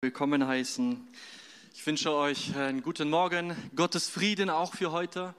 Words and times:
willkommen 0.00 0.46
heißen. 0.46 0.96
Ich 1.74 1.84
wünsche 1.84 2.12
euch 2.12 2.54
einen 2.54 2.82
guten 2.82 3.10
Morgen, 3.10 3.56
Gottes 3.74 4.08
Frieden 4.08 4.48
auch 4.48 4.72
für 4.72 4.92
heute 4.92 5.34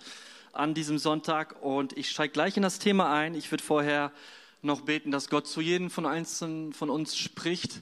an 0.51 0.73
diesem 0.73 0.97
Sonntag 0.97 1.63
und 1.63 1.97
ich 1.97 2.09
steige 2.09 2.33
gleich 2.33 2.57
in 2.57 2.63
das 2.63 2.77
Thema 2.77 3.09
ein. 3.09 3.35
Ich 3.35 3.51
würde 3.51 3.63
vorher 3.63 4.11
noch 4.61 4.81
beten, 4.81 5.11
dass 5.11 5.29
Gott 5.29 5.47
zu 5.47 5.61
jedem 5.61 5.89
von 5.89 6.05
einzelnen 6.05 6.73
von 6.73 6.89
uns 6.89 7.15
spricht 7.15 7.79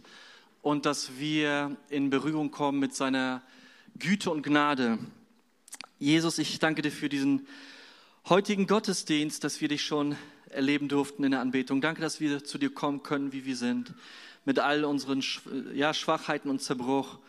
und 0.62 0.86
dass 0.86 1.18
wir 1.18 1.76
in 1.90 2.12
Berührung 2.12 2.52
kommen 2.52 2.78
mit 2.78 2.94
seiner 2.94 3.41
Güte 3.98 4.30
und 4.30 4.44
Gnade. 4.44 5.00
Jesus, 5.98 6.38
ich 6.38 6.59
danke 6.59 6.84
dir 6.84 6.91
für 6.91 7.09
diesen 7.09 7.48
heutigen 8.30 8.68
Gottesdienst, 8.68 9.44
dass 9.44 9.62
wir 9.62 9.68
dich 9.68 9.84
schon 9.84 10.16
erleben 10.52 10.89
durften 10.89 11.23
in 11.23 11.32
der 11.32 11.41
Anbetung. 11.41 11.82
Danke, 11.82 12.02
dass 12.02 12.20
wir 12.20 12.44
zu 12.44 12.59
dir 12.59 12.71
kommen 12.71 13.02
können, 13.02 13.34
wie 13.34 13.46
wir 13.46 13.55
sind 13.55 13.96
mit 14.48 14.59
all 14.59 14.86
unseren 14.86 15.21
ja, 15.73 15.93
Schwachheiten 15.93 16.50
und 16.50 16.61
Zerbruch. 16.61 17.20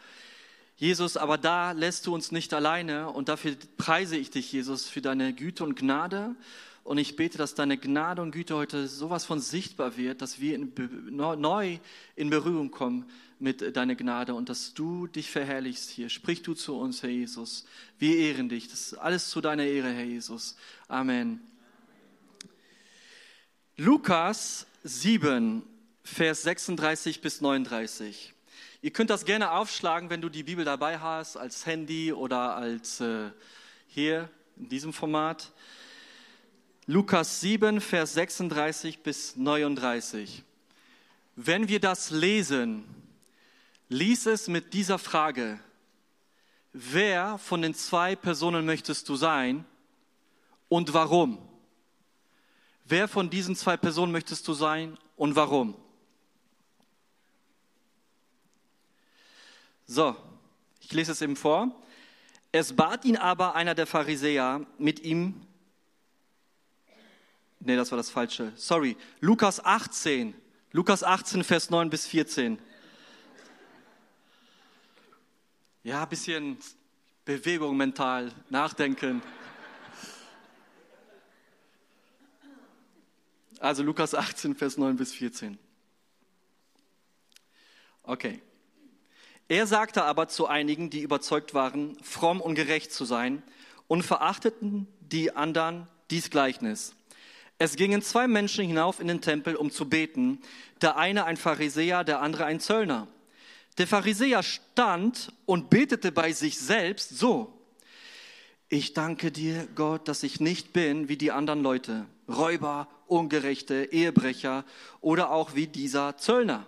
Jesus, 0.77 1.16
aber 1.16 1.37
da 1.37 1.73
lässt 1.73 2.06
du 2.06 2.15
uns 2.15 2.30
nicht 2.30 2.55
alleine 2.55 3.10
und 3.10 3.29
dafür 3.29 3.56
preise 3.77 4.16
ich 4.16 4.30
dich, 4.30 4.52
Jesus, 4.52 4.88
für 4.88 5.02
deine 5.02 5.34
Güte 5.34 5.65
und 5.65 5.74
Gnade. 5.74 6.37
Und 6.84 6.98
ich 6.98 7.16
bete, 7.16 7.37
dass 7.37 7.57
deine 7.57 7.77
Gnade 7.77 8.23
und 8.23 8.30
Güte 8.30 8.55
heute 8.55 8.87
sowas 8.87 9.24
von 9.24 9.41
sichtbar 9.41 9.96
wird, 9.96 10.23
dass 10.23 10.38
wir 10.38 10.55
in, 10.55 10.73
neu 11.10 11.79
in 12.15 12.30
Berührung 12.30 12.70
kommen 12.70 13.05
mit 13.41 13.77
deiner 13.77 13.96
Gnade 13.96 14.35
und 14.35 14.48
dass 14.48 14.73
du 14.73 15.09
dich 15.09 15.29
verherrlichst 15.29 15.91
hier. 15.91 16.10
Sprich 16.10 16.43
du 16.43 16.55
zu 16.55 16.79
uns, 16.79 17.02
Herr 17.02 17.10
Jesus. 17.10 17.66
Wir 17.98 18.16
ehren 18.16 18.48
dich. 18.48 18.69
Das 18.69 18.93
ist 18.93 18.95
alles 18.95 19.29
zu 19.29 19.41
deiner 19.41 19.65
Ehre, 19.65 19.91
Herr 19.91 20.05
Jesus. 20.05 20.57
Amen. 20.87 21.41
Lukas 23.77 24.69
7, 24.85 25.65
Vers 26.15 26.43
36 26.43 27.21
bis 27.21 27.41
39. 27.41 28.35
Ihr 28.80 28.91
könnt 28.91 29.11
das 29.11 29.25
gerne 29.25 29.53
aufschlagen, 29.53 30.11
wenn 30.11 30.21
du 30.21 30.29
die 30.29 30.43
Bibel 30.43 30.65
dabei 30.65 30.99
hast, 30.99 31.37
als 31.37 31.66
Handy 31.66 32.12
oder 32.12 32.57
als 32.57 33.01
äh, 33.01 33.30
hier 33.87 34.29
in 34.57 34.69
diesem 34.69 34.93
Format. 34.93 35.52
Lukas 36.87 37.41
7, 37.41 37.80
Vers 37.80 38.15
36 38.15 39.01
bis 39.01 39.37
39. 39.37 40.43
Wenn 41.37 41.69
wir 41.69 41.79
das 41.79 42.10
lesen, 42.10 42.85
lies 43.88 44.27
es 44.27 44.49
mit 44.49 44.73
dieser 44.73 44.99
Frage. 44.99 45.60
Wer 46.73 47.38
von 47.38 47.63
den 47.63 47.75
zwei 47.75 48.16
Personen 48.16 48.65
möchtest 48.65 49.09
du 49.09 49.15
sein 49.15 49.65
und 50.69 50.95
warum? 50.95 51.38
Wer 52.85 53.09
von 53.09 53.30
diesen 53.30 53.54
zwei 53.54 53.77
Personen 53.77 54.10
möchtest 54.10 54.49
du 54.49 54.54
sein 54.54 54.97
und 55.15 55.37
warum? 55.37 55.77
So, 59.91 60.15
ich 60.83 60.93
lese 60.93 61.13
es 61.13 61.23
eben 61.23 61.35
vor. 61.35 61.75
Es 62.53 62.77
bat 62.77 63.07
ihn 63.07 63.17
aber 63.17 63.55
einer 63.55 63.75
der 63.75 63.87
Pharisäer, 63.87 64.67
mit 64.77 65.00
ihm, 65.00 65.41
nee, 67.61 67.75
das 67.75 67.91
war 67.91 67.97
das 67.97 68.11
Falsche, 68.11 68.53
sorry, 68.55 68.99
Lukas 69.21 69.65
18, 69.65 70.34
Lukas 70.72 71.03
18, 71.03 71.43
Vers 71.43 71.71
9 71.71 71.89
bis 71.89 72.06
14. 72.06 72.59
Ja, 75.84 76.03
ein 76.03 76.09
bisschen 76.11 76.59
Bewegung 77.25 77.75
mental, 77.75 78.31
nachdenken. 78.50 79.22
Also 83.59 83.83
Lukas 83.83 84.15
18, 84.15 84.55
Vers 84.55 84.77
9 84.77 84.97
bis 84.97 85.15
14. 85.15 85.59
Okay. 88.03 88.43
Er 89.49 89.66
sagte 89.66 90.04
aber 90.04 90.28
zu 90.28 90.47
einigen, 90.47 90.91
die 90.91 91.00
überzeugt 91.00 91.54
waren, 91.54 91.97
fromm 92.03 92.41
und 92.41 92.54
gerecht 92.54 92.93
zu 92.93 93.04
sein, 93.04 93.43
und 93.87 94.03
verachteten 94.03 94.87
die 95.00 95.34
anderen 95.34 95.88
dies 96.10 96.28
Gleichnis. 96.28 96.94
Es 97.59 97.75
gingen 97.75 98.03
zwei 98.03 98.28
Menschen 98.28 98.66
hinauf 98.66 99.00
in 99.00 99.09
den 99.09 99.20
Tempel, 99.20 99.56
um 99.56 99.70
zu 99.70 99.88
beten, 99.88 100.41
der 100.81 100.97
eine 100.97 101.25
ein 101.25 101.36
Pharisäer, 101.36 102.04
der 102.04 102.20
andere 102.20 102.44
ein 102.44 102.60
Zöllner. 102.60 103.09
Der 103.78 103.86
Pharisäer 103.86 104.42
stand 104.42 105.32
und 105.47 105.70
betete 105.70 106.12
bei 106.12 106.32
sich 106.32 106.59
selbst 106.59 107.19
so, 107.19 107.54
ich 108.69 108.92
danke 108.92 109.32
dir, 109.32 109.66
Gott, 109.75 110.09
dass 110.09 110.22
ich 110.22 110.41
nicht 110.41 110.75
bin 110.75 111.09
wie 111.09 111.16
die 111.16 111.32
anderen 111.32 111.62
Leute, 111.62 112.04
Räuber, 112.28 112.86
Ungerechte, 113.06 113.88
Ehebrecher 113.91 114.66
oder 115.00 115.30
auch 115.30 115.54
wie 115.54 115.66
dieser 115.66 116.19
Zöllner. 116.19 116.66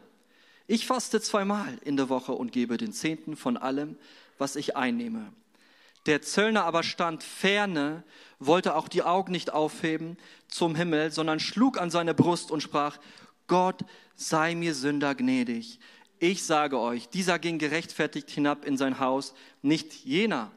Ich 0.72 0.86
faste 0.86 1.20
zweimal 1.20 1.78
in 1.84 1.96
der 1.96 2.08
Woche 2.08 2.30
und 2.30 2.52
gebe 2.52 2.76
den 2.76 2.92
Zehnten 2.92 3.34
von 3.34 3.56
allem, 3.56 3.96
was 4.38 4.54
ich 4.54 4.76
einnehme. 4.76 5.32
Der 6.06 6.22
Zöllner 6.22 6.64
aber 6.64 6.84
stand 6.84 7.24
ferne, 7.24 8.04
wollte 8.38 8.76
auch 8.76 8.86
die 8.86 9.02
Augen 9.02 9.32
nicht 9.32 9.52
aufheben 9.52 10.16
zum 10.46 10.76
Himmel, 10.76 11.10
sondern 11.10 11.40
schlug 11.40 11.80
an 11.80 11.90
seine 11.90 12.14
Brust 12.14 12.52
und 12.52 12.60
sprach, 12.60 12.98
Gott 13.48 13.80
sei 14.14 14.54
mir 14.54 14.76
Sünder 14.76 15.16
gnädig. 15.16 15.80
Ich 16.20 16.44
sage 16.44 16.78
euch, 16.78 17.08
dieser 17.08 17.40
ging 17.40 17.58
gerechtfertigt 17.58 18.30
hinab 18.30 18.64
in 18.64 18.76
sein 18.76 19.00
Haus, 19.00 19.34
nicht 19.62 19.92
jener. 20.04 20.52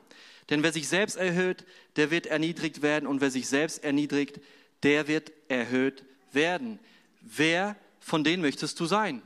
Denn 0.52 0.62
wer 0.62 0.74
sich 0.74 0.88
selbst 0.88 1.16
erhöht, 1.16 1.66
der 1.96 2.12
wird 2.12 2.28
erniedrigt 2.28 2.84
werden, 2.84 3.08
und 3.08 3.20
wer 3.20 3.32
sich 3.32 3.48
selbst 3.48 3.84
erniedrigt, 3.84 4.40
der 4.84 5.08
wird 5.08 5.32
erhöht 5.48 6.04
werden. 6.32 6.78
Wer 7.20 7.76
von 8.00 8.24
denen 8.24 8.44
möchtest 8.44 8.80
du 8.80 8.86
sein? 8.86 9.24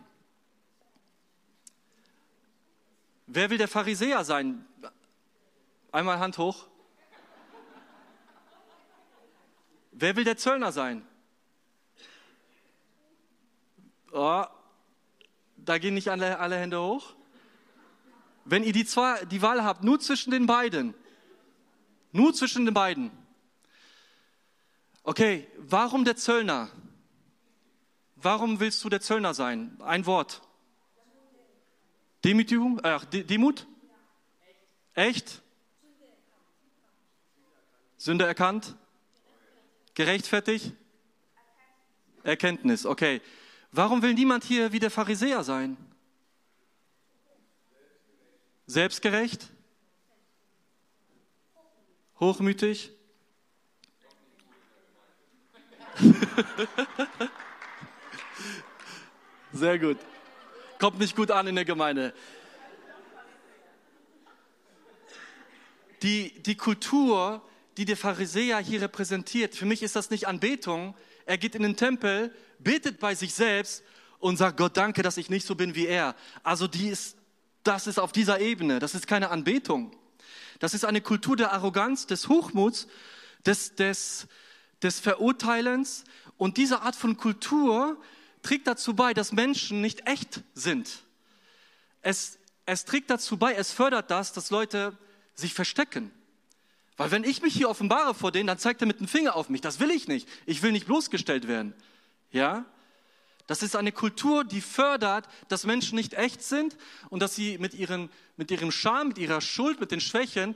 Wer 3.27 3.49
will 3.49 3.57
der 3.57 3.67
Pharisäer 3.67 4.23
sein? 4.23 4.65
Einmal 5.91 6.19
Hand 6.19 6.37
hoch. 6.37 6.67
Wer 9.91 10.15
will 10.15 10.23
der 10.23 10.37
Zöllner 10.37 10.71
sein? 10.71 11.05
Oh, 14.13 14.45
da 15.57 15.77
gehen 15.77 15.93
nicht 15.93 16.09
alle, 16.09 16.39
alle 16.39 16.57
Hände 16.57 16.79
hoch. 16.81 17.15
Wenn 18.45 18.63
ihr 18.63 18.71
die, 18.71 18.85
zwei, 18.85 19.25
die 19.25 19.41
Wahl 19.41 19.63
habt, 19.63 19.83
nur 19.83 19.99
zwischen 19.99 20.31
den 20.31 20.45
beiden, 20.45 20.93
nur 22.13 22.33
zwischen 22.33 22.63
den 22.63 22.73
beiden. 22.73 23.11
Okay, 25.03 25.47
warum 25.57 26.05
der 26.05 26.15
Zöllner? 26.15 26.69
Warum 28.15 28.61
willst 28.61 28.83
du 28.83 28.89
der 28.89 29.01
Zöllner 29.01 29.33
sein? 29.33 29.77
Ein 29.81 30.05
Wort. 30.05 30.46
Demütigung? 32.23 32.79
Ach, 32.83 33.05
Demut? 33.05 33.67
Echt? 34.93 35.41
Sünde 37.97 38.25
erkannt? 38.25 38.75
Gerechtfertigt? 39.93 40.73
Erkenntnis, 42.23 42.85
okay. 42.85 43.21
Warum 43.71 44.01
will 44.01 44.13
niemand 44.13 44.43
hier 44.43 44.71
wie 44.71 44.79
der 44.79 44.91
Pharisäer 44.91 45.43
sein? 45.43 45.77
Selbstgerecht? 48.65 49.49
Hochmütig? 52.19 52.91
Sehr 59.53 59.79
gut 59.79 59.97
kommt 60.79 60.99
nicht 60.99 61.15
gut 61.15 61.31
an 61.31 61.47
in 61.47 61.55
der 61.55 61.65
Gemeinde. 61.65 62.13
Die, 66.03 66.31
die 66.43 66.55
Kultur, 66.55 67.41
die 67.77 67.85
der 67.85 67.97
Pharisäer 67.97 68.59
hier 68.59 68.81
repräsentiert, 68.81 69.55
für 69.55 69.65
mich 69.65 69.81
ist 69.81 69.95
das 69.95 70.09
nicht 70.09 70.27
Anbetung. 70.27 70.95
Er 71.25 71.37
geht 71.37 71.55
in 71.55 71.63
den 71.63 71.75
Tempel, 71.75 72.33
betet 72.59 72.99
bei 72.99 73.15
sich 73.15 73.33
selbst 73.33 73.83
und 74.19 74.37
sagt, 74.37 74.57
Gott 74.57 74.77
danke, 74.77 75.01
dass 75.01 75.17
ich 75.17 75.29
nicht 75.29 75.45
so 75.45 75.55
bin 75.55 75.75
wie 75.75 75.87
er. 75.87 76.15
Also 76.43 76.67
die 76.67 76.89
ist, 76.89 77.17
das 77.63 77.87
ist 77.87 77.99
auf 77.99 78.11
dieser 78.11 78.39
Ebene, 78.39 78.79
das 78.79 78.95
ist 78.95 79.07
keine 79.07 79.29
Anbetung. 79.29 79.91
Das 80.59 80.73
ist 80.73 80.85
eine 80.85 81.01
Kultur 81.01 81.35
der 81.35 81.53
Arroganz, 81.53 82.07
des 82.07 82.29
Hochmuts, 82.29 82.87
des, 83.45 83.75
des, 83.75 84.27
des 84.81 84.99
Verurteilens. 84.99 86.03
Und 86.37 86.57
diese 86.57 86.81
Art 86.81 86.95
von 86.95 87.17
Kultur 87.17 87.97
trägt 88.41 88.67
dazu 88.67 88.95
bei, 88.95 89.13
dass 89.13 89.31
Menschen 89.31 89.81
nicht 89.81 90.07
echt 90.07 90.43
sind. 90.53 91.03
Es, 92.01 92.37
es 92.65 92.85
trägt 92.85 93.09
dazu 93.09 93.37
bei, 93.37 93.53
es 93.53 93.71
fördert 93.71 94.11
das, 94.11 94.33
dass 94.33 94.49
Leute 94.49 94.97
sich 95.33 95.53
verstecken. 95.53 96.11
Weil 96.97 97.11
wenn 97.11 97.23
ich 97.23 97.41
mich 97.41 97.53
hier 97.53 97.69
offenbare 97.69 98.15
vor 98.15 98.31
denen, 98.31 98.47
dann 98.47 98.57
zeigt 98.57 98.81
er 98.81 98.87
mit 98.87 98.99
dem 98.99 99.07
Finger 99.07 99.35
auf 99.35 99.49
mich. 99.49 99.61
Das 99.61 99.79
will 99.79 99.91
ich 99.91 100.07
nicht. 100.07 100.27
Ich 100.45 100.63
will 100.63 100.71
nicht 100.71 100.87
bloßgestellt 100.87 101.47
werden. 101.47 101.73
Ja? 102.31 102.65
Das 103.45 103.61
ist 103.61 103.75
eine 103.75 103.91
Kultur, 103.91 104.43
die 104.43 104.61
fördert, 104.61 105.29
dass 105.47 105.65
Menschen 105.65 105.95
nicht 105.95 106.15
echt 106.15 106.43
sind 106.43 106.75
und 107.09 107.21
dass 107.21 107.35
sie 107.35 107.57
mit, 107.59 107.73
ihren, 107.75 108.09
mit 108.35 108.51
ihrem 108.51 108.71
Scham, 108.71 109.09
mit 109.09 109.19
ihrer 109.19 109.41
Schuld, 109.41 109.79
mit 109.79 109.91
den 109.91 110.01
Schwächen 110.01 110.55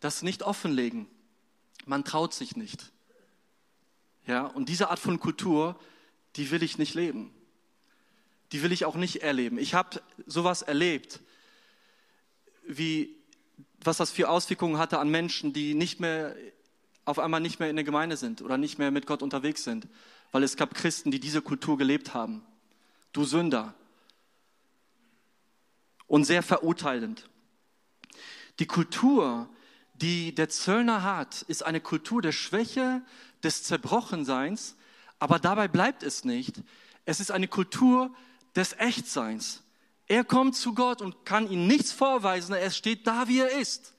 das 0.00 0.22
nicht 0.22 0.42
offenlegen. 0.42 1.06
Man 1.86 2.04
traut 2.04 2.32
sich 2.34 2.56
nicht. 2.56 2.90
Ja? 4.26 4.46
Und 4.46 4.68
diese 4.70 4.90
Art 4.90 4.98
von 4.98 5.20
Kultur 5.20 5.78
die 6.36 6.50
will 6.50 6.62
ich 6.62 6.78
nicht 6.78 6.94
leben. 6.94 7.32
Die 8.52 8.62
will 8.62 8.72
ich 8.72 8.84
auch 8.84 8.96
nicht 8.96 9.22
erleben. 9.22 9.58
Ich 9.58 9.74
habe 9.74 10.00
sowas 10.26 10.62
erlebt. 10.62 11.20
wie, 12.66 13.14
was 13.82 13.98
das 13.98 14.10
für 14.10 14.28
Auswirkungen 14.30 14.78
hatte 14.78 14.98
an 14.98 15.10
Menschen, 15.10 15.52
die 15.52 15.74
nicht 15.74 16.00
mehr, 16.00 16.34
auf 17.04 17.18
einmal 17.18 17.40
nicht 17.40 17.60
mehr 17.60 17.68
in 17.68 17.76
der 17.76 17.84
Gemeinde 17.84 18.16
sind 18.16 18.40
oder 18.40 18.56
nicht 18.56 18.78
mehr 18.78 18.90
mit 18.90 19.06
Gott 19.06 19.22
unterwegs 19.22 19.64
sind, 19.64 19.86
weil 20.32 20.42
es 20.42 20.56
gab 20.56 20.74
Christen, 20.74 21.10
die 21.10 21.20
diese 21.20 21.42
Kultur 21.42 21.76
gelebt 21.76 22.14
haben. 22.14 22.42
Du 23.12 23.24
Sünder. 23.24 23.74
Und 26.06 26.24
sehr 26.24 26.42
verurteilend. 26.42 27.28
Die 28.58 28.66
Kultur, 28.66 29.48
die 29.94 30.34
der 30.34 30.48
Zöllner 30.48 31.02
hat, 31.02 31.42
ist 31.42 31.64
eine 31.64 31.80
Kultur 31.80 32.22
der 32.22 32.32
Schwäche, 32.32 33.02
des 33.42 33.62
Zerbrochenseins, 33.62 34.76
aber 35.24 35.38
dabei 35.38 35.68
bleibt 35.68 36.02
es 36.02 36.26
nicht. 36.26 36.60
Es 37.06 37.18
ist 37.18 37.30
eine 37.30 37.48
Kultur 37.48 38.14
des 38.54 38.74
Echtseins. 38.78 39.62
Er 40.06 40.22
kommt 40.22 40.54
zu 40.54 40.74
Gott 40.74 41.00
und 41.00 41.24
kann 41.24 41.50
ihm 41.50 41.66
nichts 41.66 41.92
vorweisen, 41.92 42.54
er 42.54 42.70
steht 42.70 43.06
da, 43.06 43.26
wie 43.26 43.38
er 43.38 43.58
ist. 43.58 43.94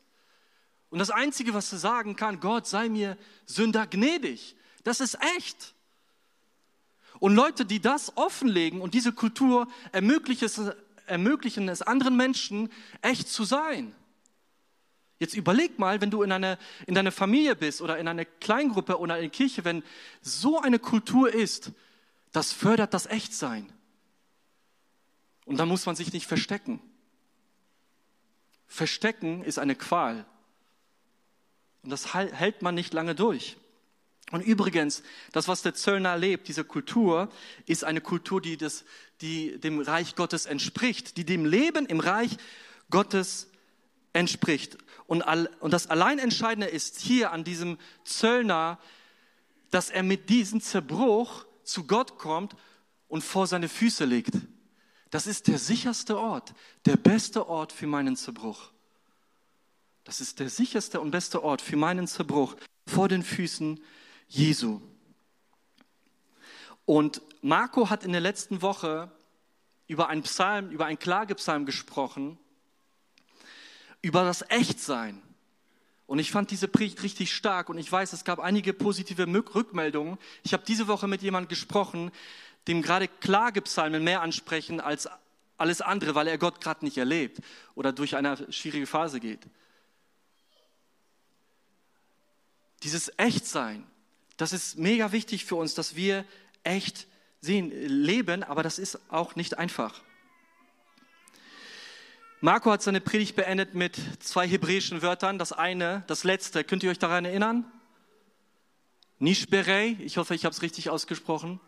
Und 0.92 1.00
das 1.00 1.10
Einzige, 1.10 1.56
was 1.56 1.72
er 1.74 1.80
sagen 1.80 2.16
kann, 2.16 2.40
Gott 2.40 2.68
sei 2.68 2.90
mir 2.90 3.18
Sünder 3.48 3.88
gnädig, 3.88 4.56
das 4.84 5.00
ist 5.00 5.18
echt. 5.36 5.74
Und 7.18 7.34
Leute, 7.34 7.66
die 7.66 7.80
das 7.80 8.16
offenlegen 8.18 8.80
und 8.80 8.94
diese 8.94 9.12
Kultur 9.12 9.68
ermöglichen 9.94 10.46
es, 10.46 10.62
ermöglichen 11.08 11.70
es 11.70 11.82
anderen 11.82 12.16
Menschen, 12.16 12.70
echt 13.02 13.30
zu 13.30 13.46
sein. 13.46 13.96
Jetzt 15.20 15.36
überleg 15.36 15.80
mal, 15.80 16.02
wenn 16.02 16.12
du 16.12 16.24
in, 16.24 16.32
eine, 16.32 16.58
in 16.88 16.94
deiner 16.94 17.12
Familie 17.12 17.56
bist 17.56 17.82
oder 17.82 17.98
in 17.98 18.08
einer 18.08 18.26
Kleingruppe 18.26 19.00
oder 19.00 19.16
in 19.16 19.24
der 19.24 19.30
Kirche, 19.30 19.64
wenn 19.64 19.84
so 20.22 20.60
eine 20.60 20.80
Kultur 20.80 21.34
ist, 21.34 21.72
das 22.32 22.52
fördert 22.52 22.94
das 22.94 23.06
Echtsein. 23.06 23.72
Und 25.46 25.58
da 25.58 25.66
muss 25.66 25.86
man 25.86 25.96
sich 25.96 26.12
nicht 26.12 26.28
verstecken. 26.28 26.82
Verstecken 28.68 29.44
ist 29.44 29.58
eine 29.58 29.76
Qual. 29.76 30.26
Und 31.84 31.92
das 31.92 32.14
hält 32.14 32.62
man 32.62 32.76
nicht 32.76 32.94
lange 32.94 33.16
durch. 33.16 33.58
Und 34.32 34.42
übrigens, 34.42 35.04
das, 35.32 35.48
was 35.48 35.62
der 35.62 35.76
Zöllner 35.76 36.10
erlebt, 36.10 36.48
diese 36.48 36.64
Kultur, 36.64 37.30
ist 37.68 37.84
eine 37.84 38.02
Kultur, 38.02 38.42
die, 38.42 38.58
das, 38.58 38.84
die 39.22 39.60
dem 39.60 39.80
Reich 39.80 40.16
Gottes 40.16 40.48
entspricht, 40.48 41.18
die 41.18 41.26
dem 41.26 41.46
Leben 41.46 41.86
im 41.86 42.00
Reich 42.00 42.38
Gottes 42.90 43.50
entspricht. 44.14 44.78
Und, 45.08 45.22
all, 45.22 45.50
und 45.60 45.72
das 45.72 45.88
Alleinentscheidende 45.88 46.68
ist 46.68 47.00
hier 47.00 47.32
an 47.32 47.44
diesem 47.44 47.78
Zöllner, 48.04 48.80
dass 49.72 49.90
er 49.90 50.04
mit 50.04 50.30
diesem 50.30 50.62
Zerbruch 50.62 51.46
zu 51.64 51.86
Gott 51.86 52.18
kommt 52.18 52.56
und 53.08 53.24
vor 53.24 53.48
seine 53.48 53.70
Füße 53.70 54.06
legt. 54.06 54.34
Das 55.12 55.28
ist 55.28 55.48
der 55.48 55.60
sicherste 55.60 56.18
Ort, 56.18 56.54
der 56.86 56.98
beste 56.98 57.48
Ort 57.48 57.72
für 57.72 57.88
meinen 57.88 58.16
Zerbruch. 58.16 58.72
Das 60.04 60.22
ist 60.22 60.40
der 60.40 60.50
sicherste 60.50 61.02
und 61.02 61.12
beste 61.12 61.44
Ort 61.44 61.62
für 61.62 61.78
meinen 61.78 62.08
Zerbruch 62.08 62.56
vor 62.86 63.08
den 63.08 63.24
Füßen 63.24 63.82
Jesu. 64.28 64.82
Und 66.86 67.22
Marco 67.42 67.90
hat 67.90 68.04
in 68.04 68.12
der 68.12 68.22
letzten 68.22 68.62
Woche 68.62 69.12
über 69.88 70.08
einen 70.10 70.24
Psalm, 70.24 70.70
über 70.70 70.86
einen 70.86 71.00
Klagepsalm 71.00 71.66
gesprochen, 71.66 72.38
über 74.06 74.24
das 74.24 74.46
Echtsein. 74.50 75.20
Und 76.06 76.20
ich 76.20 76.30
fand 76.30 76.52
diese 76.52 76.68
Predigt 76.68 77.02
richtig 77.02 77.34
stark 77.34 77.70
und 77.70 77.80
ich 77.80 77.92
weiß, 77.92 78.14
es 78.14 78.24
gab 78.24 78.38
einige 78.38 78.72
positive 78.72 79.26
Rückmeldungen. 79.56 80.20
Ich 80.44 80.54
habe 80.54 80.64
diese 80.64 80.88
Woche 80.88 81.08
mit 81.08 81.24
jemandem 81.24 81.50
gesprochen, 81.50 82.12
dem 82.68 82.84
gerade 82.84 83.08
Klagepsalmen 83.08 84.04
mehr 84.04 84.22
ansprechen 84.22 84.80
als 84.80 85.10
alles 85.58 85.82
andere, 85.82 86.14
weil 86.14 86.28
er 86.28 86.38
Gott 86.38 86.62
gerade 86.62 86.86
nicht 86.86 87.00
erlebt 87.00 87.40
oder 87.74 87.92
durch 87.94 88.16
eine 88.16 88.52
schwierige 88.54 88.86
Phase 88.86 89.20
geht. 89.20 89.42
Dieses 92.84 93.12
Echtsein, 93.18 93.88
das 94.38 94.54
ist 94.54 94.78
mega 94.78 95.14
wichtig 95.14 95.46
für 95.46 95.56
uns, 95.56 95.74
dass 95.74 95.96
wir 95.96 96.26
echt 96.64 97.08
sehen, 97.42 97.72
leben, 97.72 98.44
aber 98.44 98.62
das 98.62 98.78
ist 98.78 99.00
auch 99.10 99.36
nicht 99.36 99.58
einfach. 99.58 100.04
Marco 102.46 102.72
hat 102.72 102.84
seine 102.84 103.02
Predigt 103.02 103.36
beendet 103.36 103.74
mit 103.74 104.00
zwei 104.20 104.48
hebräischen 104.48 105.02
Wörtern. 105.02 105.40
Das 105.40 105.52
eine, 105.52 106.04
das 106.06 106.24
letzte, 106.24 106.64
könnt 106.64 106.84
ihr 106.84 106.92
euch 106.92 107.00
daran 107.00 107.26
erinnern? 107.26 107.66
Nishberei, 109.18 109.98
ich 110.00 110.18
hoffe, 110.18 110.36
ich 110.36 110.46
habe 110.46 110.54
es 110.54 110.62
richtig 110.62 110.92
ausgesprochen. 110.92 111.60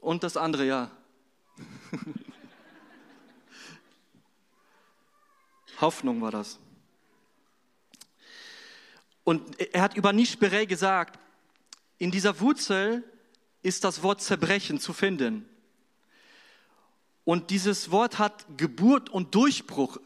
Und 0.00 0.22
das 0.22 0.36
andere, 0.36 0.64
ja. 0.64 0.88
Hoffnung 5.80 6.22
war 6.22 6.30
das. 6.30 6.60
Und 9.24 9.60
er 9.60 9.82
hat 9.82 9.96
über 9.96 10.12
Nishberei 10.12 10.64
gesagt, 10.64 11.18
in 11.98 12.12
dieser 12.12 12.38
Wurzel 12.38 13.02
ist 13.62 13.82
das 13.82 14.04
Wort 14.04 14.22
Zerbrechen 14.22 14.78
zu 14.78 14.92
finden. 14.92 15.44
Und 17.28 17.50
dieses 17.50 17.90
Wort 17.90 18.18
hat 18.18 18.46
Geburt 18.56 19.10
und 19.10 19.34
Durchbruch 19.34 19.98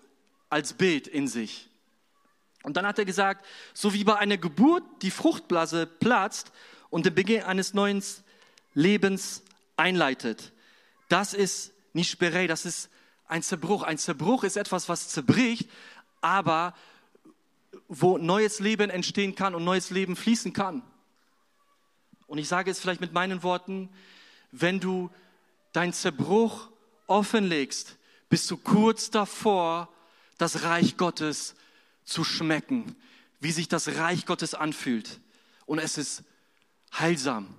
als 0.50 0.72
Bild 0.72 1.06
in 1.06 1.28
sich. 1.28 1.68
Und 2.64 2.76
dann 2.76 2.84
hat 2.84 2.98
er 2.98 3.04
gesagt, 3.04 3.46
so 3.74 3.94
wie 3.94 4.02
bei 4.02 4.16
einer 4.16 4.38
Geburt 4.38 4.82
die 5.02 5.12
Fruchtblase 5.12 5.86
platzt 5.86 6.50
und 6.90 7.06
den 7.06 7.14
Beginn 7.14 7.44
eines 7.44 7.74
neuen 7.74 8.02
Lebens 8.74 9.44
einleitet. 9.76 10.50
Das 11.08 11.32
ist 11.32 11.72
nicht 11.92 12.10
Sperrei, 12.10 12.48
das 12.48 12.66
ist 12.66 12.90
ein 13.28 13.44
Zerbruch. 13.44 13.84
Ein 13.84 13.98
Zerbruch 13.98 14.42
ist 14.42 14.56
etwas, 14.56 14.88
was 14.88 15.10
zerbricht, 15.10 15.70
aber 16.22 16.74
wo 17.86 18.18
neues 18.18 18.58
Leben 18.58 18.90
entstehen 18.90 19.36
kann 19.36 19.54
und 19.54 19.62
neues 19.62 19.90
Leben 19.90 20.16
fließen 20.16 20.52
kann. 20.52 20.82
Und 22.26 22.38
ich 22.38 22.48
sage 22.48 22.72
es 22.72 22.80
vielleicht 22.80 23.00
mit 23.00 23.12
meinen 23.12 23.44
Worten, 23.44 23.90
wenn 24.50 24.80
du 24.80 25.08
dein 25.72 25.92
Zerbruch 25.92 26.71
offenlegst, 27.06 27.96
bist 28.28 28.50
du 28.50 28.56
kurz 28.56 29.10
davor, 29.10 29.88
das 30.38 30.62
Reich 30.62 30.96
Gottes 30.96 31.54
zu 32.04 32.24
schmecken, 32.24 32.96
wie 33.40 33.52
sich 33.52 33.68
das 33.68 33.96
Reich 33.96 34.26
Gottes 34.26 34.54
anfühlt. 34.54 35.20
Und 35.66 35.78
es 35.78 35.98
ist 35.98 36.24
heilsam. 36.98 37.54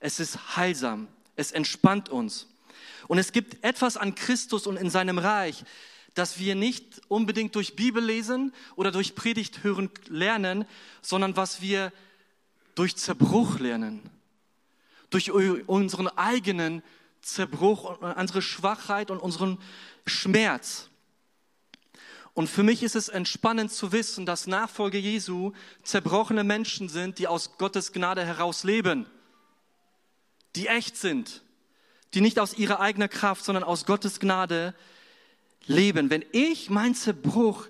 Es 0.00 0.20
ist 0.20 0.56
heilsam. 0.56 1.08
Es 1.34 1.52
entspannt 1.52 2.08
uns. 2.08 2.46
Und 3.08 3.18
es 3.18 3.32
gibt 3.32 3.62
etwas 3.64 3.96
an 3.96 4.14
Christus 4.14 4.66
und 4.66 4.76
in 4.76 4.90
seinem 4.90 5.18
Reich, 5.18 5.64
das 6.14 6.38
wir 6.38 6.54
nicht 6.54 7.02
unbedingt 7.08 7.54
durch 7.54 7.76
Bibel 7.76 8.02
lesen 8.02 8.52
oder 8.74 8.90
durch 8.90 9.14
Predigt 9.14 9.62
hören 9.64 9.90
lernen, 10.08 10.64
sondern 11.02 11.36
was 11.36 11.60
wir 11.60 11.92
durch 12.74 12.96
Zerbruch 12.96 13.58
lernen. 13.58 14.02
Durch 15.10 15.30
unseren 15.30 16.08
eigenen 16.08 16.82
Zerbruch 17.26 17.98
und 18.00 18.12
unsere 18.12 18.42
Schwachheit 18.42 19.10
und 19.10 19.18
unseren 19.18 19.58
Schmerz. 20.06 20.88
Und 22.34 22.48
für 22.48 22.62
mich 22.62 22.82
ist 22.82 22.96
es 22.96 23.08
entspannend 23.08 23.72
zu 23.72 23.92
wissen, 23.92 24.26
dass 24.26 24.46
Nachfolge 24.46 24.98
Jesu 24.98 25.52
zerbrochene 25.82 26.44
Menschen 26.44 26.88
sind, 26.88 27.18
die 27.18 27.28
aus 27.28 27.56
Gottes 27.56 27.92
Gnade 27.92 28.24
heraus 28.24 28.62
leben, 28.62 29.06
die 30.54 30.66
echt 30.66 30.96
sind, 30.96 31.42
die 32.12 32.20
nicht 32.20 32.38
aus 32.38 32.54
ihrer 32.54 32.80
eigenen 32.80 33.08
Kraft, 33.08 33.44
sondern 33.44 33.64
aus 33.64 33.86
Gottes 33.86 34.20
Gnade 34.20 34.74
leben. 35.66 36.10
Wenn 36.10 36.24
ich 36.32 36.68
mein 36.68 36.94
Zerbruch 36.94 37.68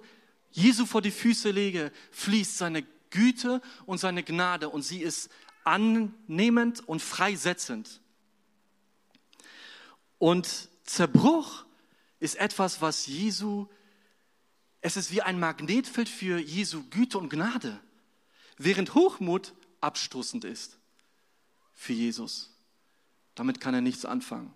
Jesu 0.50 0.84
vor 0.84 1.00
die 1.00 1.10
Füße 1.10 1.50
lege, 1.50 1.92
fließt 2.10 2.58
seine 2.58 2.82
Güte 3.10 3.60
und 3.86 3.98
seine 3.98 4.22
Gnade 4.22 4.68
und 4.68 4.82
sie 4.82 5.00
ist 5.00 5.30
annehmend 5.64 6.86
und 6.88 7.02
freisetzend. 7.02 8.00
Und 10.18 10.68
Zerbruch 10.84 11.64
ist 12.20 12.36
etwas, 12.36 12.80
was 12.80 13.06
Jesu, 13.06 13.66
es 14.80 14.96
ist 14.96 15.10
wie 15.10 15.22
ein 15.22 15.38
Magnetfeld 15.38 16.08
für 16.08 16.38
Jesu 16.38 16.84
Güte 16.90 17.18
und 17.18 17.28
Gnade, 17.28 17.78
während 18.56 18.94
Hochmut 18.94 19.54
abstoßend 19.80 20.44
ist 20.44 20.78
für 21.74 21.92
Jesus. 21.92 22.50
Damit 23.34 23.60
kann 23.60 23.74
er 23.74 23.82
nichts 23.82 24.04
anfangen. 24.04 24.52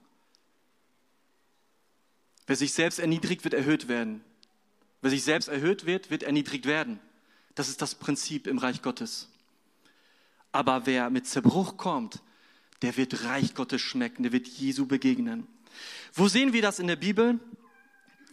Wer 2.47 2.57
sich 2.57 2.73
selbst 2.73 2.99
erniedrigt, 2.99 3.45
wird 3.45 3.55
erhöht 3.55 3.89
werden. 3.89 4.25
Wer 5.03 5.11
sich 5.11 5.23
selbst 5.23 5.49
erhöht 5.49 5.87
wird, 5.87 6.11
wird 6.11 6.23
erniedrigt 6.23 6.67
werden. 6.67 6.99
Das 7.55 7.69
ist 7.69 7.83
das 7.83 7.95
Prinzip 7.95 8.47
im 8.47 8.59
Reich 8.59 8.83
Gottes. 8.83 9.29
Aber 10.51 10.87
wer 10.87 11.11
mit 11.11 11.27
Zerbruch 11.27 11.77
kommt, 11.77 12.23
der 12.83 12.97
wird 12.97 13.25
Reich 13.25 13.55
Gottes 13.55 13.81
schmecken, 13.81 14.23
der 14.23 14.33
wird 14.33 14.47
Jesu 14.47 14.87
begegnen. 14.87 15.47
Wo 16.13 16.29
sehen 16.29 16.53
wir 16.53 16.63
das 16.63 16.79
in 16.79 16.87
der 16.87 16.97
Bibel? 16.97 17.39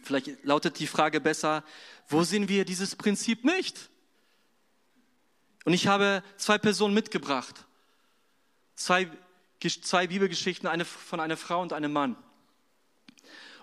Vielleicht 0.02 0.44
lautet 0.44 0.78
die 0.78 0.86
Frage 0.86 1.20
besser, 1.20 1.64
wo 2.08 2.22
sehen 2.22 2.48
wir 2.48 2.64
dieses 2.64 2.96
Prinzip 2.96 3.44
nicht? 3.44 3.90
Und 5.64 5.74
ich 5.74 5.86
habe 5.86 6.22
zwei 6.36 6.56
Personen 6.56 6.94
mitgebracht. 6.94 7.66
Zwei, 8.74 9.10
zwei 9.60 10.06
Bibelgeschichten, 10.06 10.68
eine 10.68 10.84
von 10.84 11.20
einer 11.20 11.36
Frau 11.36 11.60
und 11.60 11.72
einem 11.72 11.92
Mann. 11.92 12.16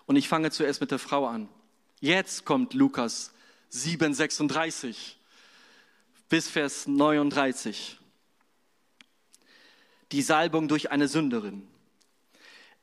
Und 0.06 0.16
ich 0.16 0.28
fange 0.28 0.52
zuerst 0.52 0.82
mit 0.82 0.92
der 0.92 1.00
Frau 1.00 1.26
an. 1.26 1.50
Jetzt 2.00 2.46
kommt 2.46 2.74
Lukas 2.74 3.34
7, 3.70 4.14
36 4.14 5.18
bis 6.30 6.50
Vers 6.50 6.86
39. 6.86 7.98
Die 10.12 10.22
Salbung 10.22 10.68
durch 10.68 10.92
eine 10.92 11.08
Sünderin. 11.08 11.68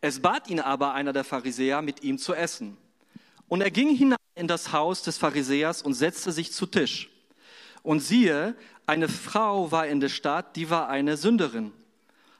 Es 0.00 0.20
bat 0.20 0.48
ihn 0.48 0.60
aber 0.60 0.94
einer 0.94 1.12
der 1.12 1.24
Pharisäer, 1.24 1.80
mit 1.80 2.02
ihm 2.02 2.18
zu 2.18 2.34
essen. 2.34 2.76
Und 3.48 3.60
er 3.60 3.70
ging 3.70 3.94
hinein 3.94 4.18
in 4.34 4.48
das 4.48 4.72
Haus 4.72 5.02
des 5.02 5.18
Pharisäers 5.18 5.82
und 5.82 5.94
setzte 5.94 6.32
sich 6.32 6.52
zu 6.52 6.66
Tisch. 6.66 7.10
Und 7.82 8.00
siehe, 8.00 8.56
eine 8.86 9.08
Frau 9.08 9.70
war 9.70 9.86
in 9.86 10.00
der 10.00 10.08
Stadt, 10.08 10.56
die 10.56 10.70
war 10.70 10.88
eine 10.88 11.16
Sünderin. 11.16 11.72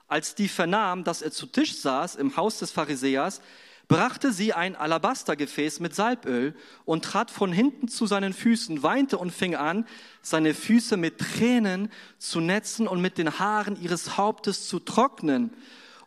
Als 0.08 0.34
die 0.34 0.48
vernahm, 0.48 1.04
dass 1.04 1.22
er 1.22 1.30
zu 1.30 1.46
Tisch 1.46 1.76
saß 1.76 2.16
im 2.16 2.36
Haus 2.36 2.58
des 2.58 2.70
Pharisäers, 2.70 3.40
brachte 3.88 4.32
sie 4.32 4.52
ein 4.52 4.76
Alabastergefäß 4.76 5.80
mit 5.80 5.94
Salböl 5.94 6.54
und 6.84 7.04
trat 7.04 7.30
von 7.30 7.52
hinten 7.52 7.88
zu 7.88 8.06
seinen 8.06 8.32
Füßen, 8.32 8.82
weinte 8.82 9.18
und 9.18 9.32
fing 9.32 9.54
an, 9.54 9.86
seine 10.22 10.54
Füße 10.54 10.96
mit 10.96 11.18
Tränen 11.18 11.90
zu 12.18 12.40
netzen 12.40 12.88
und 12.88 13.00
mit 13.00 13.18
den 13.18 13.38
Haaren 13.38 13.80
ihres 13.80 14.16
Hauptes 14.16 14.68
zu 14.68 14.78
trocknen 14.78 15.52